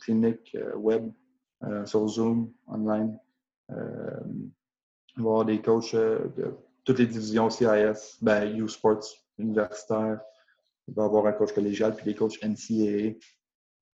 [0.00, 1.10] clinique web
[1.84, 3.18] sur Zoom, online.
[3.70, 3.82] il va
[5.16, 9.04] y avoir des coachs de toutes les divisions CIS, ben, U-Sports,
[9.38, 10.20] universitaire.
[10.86, 13.16] Il va y avoir un coach collégial puis des coachs NCAA.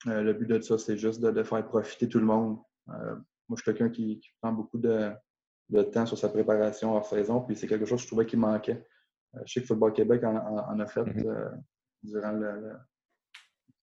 [0.07, 2.59] Euh, le but de ça, c'est juste de, faire profiter tout le monde.
[2.89, 3.15] Euh,
[3.49, 5.11] moi, je suis quelqu'un qui, prend beaucoup de,
[5.93, 8.87] temps sur sa préparation hors saison, puis c'est quelque chose que je trouvais qui manquait.
[9.35, 11.63] Euh, je sais que Football Québec en, a fait mm-hmm.
[12.03, 12.77] durant le,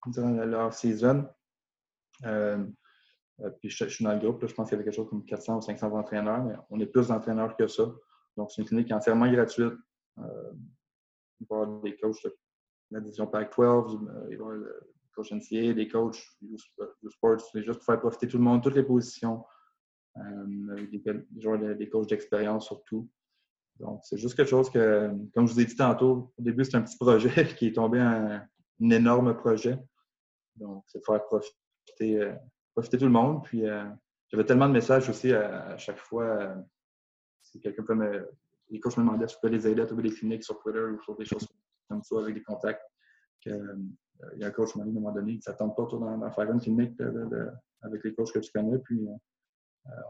[0.07, 1.29] durant season
[3.61, 5.59] puis je, suis dans le groupe, je pense qu'il y avait quelque chose comme 400
[5.59, 7.85] ou 500 entraîneurs, mais on est plus d'entraîneurs que ça.
[8.37, 9.75] Donc, c'est une clinique entièrement gratuite.
[10.19, 10.53] Euh,
[11.41, 12.33] il va y avoir des coachs de
[12.91, 16.57] la division Pac-12, il va y avoir le coach NCA, des coachs du
[17.11, 17.41] sport.
[17.41, 19.45] C'est juste pour faire profiter tout le monde, toutes les positions.
[20.17, 23.09] Euh, des, des, des coachs d'expérience surtout.
[23.81, 26.77] Donc, c'est juste quelque chose que, comme je vous ai dit tantôt, au début, c'est
[26.77, 28.47] un petit projet qui est tombé un
[28.81, 29.77] énorme projet.
[30.55, 32.33] Donc, c'est de faire profiter, euh,
[32.75, 33.43] profiter tout le monde.
[33.45, 33.85] Puis, euh,
[34.29, 36.55] j'avais tellement de messages aussi à chaque fois
[37.43, 38.29] si quelqu'un peut me.
[38.71, 40.81] Les coachs me demandaient si je peux les aider à trouver des cliniques sur Twitter
[40.81, 41.47] ou sur des choses
[41.89, 42.83] comme ça avec des contacts.
[43.45, 45.77] Il y a un coach qui m'a dit à un moment donné, ça ne tente
[45.77, 46.99] pas toi d'en faire une clinique
[47.83, 49.07] avec les coachs que tu connais, puis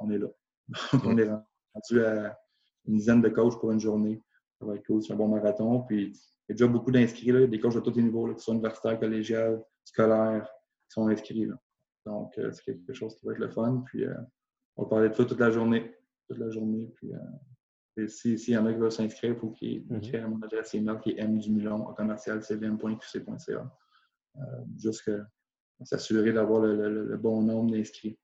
[0.00, 0.28] on est là.
[1.04, 2.38] on est rendu à
[2.86, 4.22] une dizaine de coachs pour une journée.
[4.58, 5.82] Ça va être cool, c'est un bon marathon.
[5.82, 6.12] Puis il
[6.48, 8.98] y a déjà beaucoup d'inscrits, des coachs de tous les niveaux, là, qui sont universitaires,
[8.98, 10.48] collégiales, scolaires,
[10.88, 11.48] qui sont inscrits.
[12.06, 13.82] Donc, euh, c'est quelque chose qui va être le fun.
[13.86, 14.04] Puis
[14.76, 15.94] on va parler de ça toute la journée
[16.28, 16.90] toute la journée.
[16.96, 17.12] Puis,
[17.98, 20.74] euh, s'il y en a qui veulent s'inscrire, il faut qu'ils écrivent à mon adresse
[20.74, 23.78] email qui est mdumilon commercial cvm.qc.ca.
[24.36, 24.40] Euh,
[24.76, 25.10] juste
[25.82, 28.18] s'assurer d'avoir le, bon nombre d'inscrits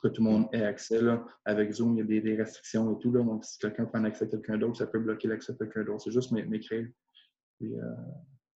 [0.00, 1.00] que tout le monde ait accès.
[1.00, 1.24] Là.
[1.44, 3.12] Avec Zoom, il y a des, restrictions et tout.
[3.12, 3.22] Là.
[3.22, 6.02] Donc, si quelqu'un prend accès à quelqu'un d'autre, ça peut bloquer l'accès à quelqu'un d'autre.
[6.04, 6.88] C'est juste m'écrire.
[7.58, 7.94] Puis, euh,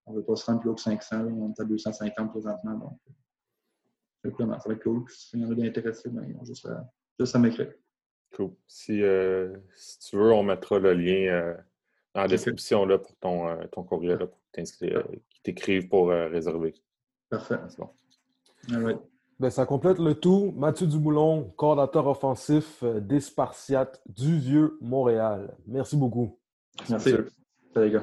[0.07, 1.25] on ne veut pas se rendre plus haut que 500.
[1.25, 2.75] On est à 250 présentement.
[2.75, 2.99] Donc,
[4.25, 5.05] simplement, ça va être cool.
[5.09, 6.69] S'il y en a d'intéressés, ben, ils ont juste
[7.19, 7.73] juste à m'écrire.
[8.35, 8.51] Cool.
[8.91, 11.55] Euh, si, tu veux, on mettra le lien euh,
[12.15, 16.75] dans la description là, pour ton, euh, ton courriel, pour t'inscrire, qu'ils t'écrivent pour réserver.
[17.29, 17.59] Parfait.
[17.69, 19.03] C'est bon.
[19.43, 20.55] Ben, ça complète le tout.
[20.57, 25.57] Mathieu Dumoulon, coordinateur offensif des Spartiates du Vieux Montréal.
[25.67, 26.39] Merci beaucoup.
[26.89, 27.11] Merci.
[27.75, 27.99] Salut.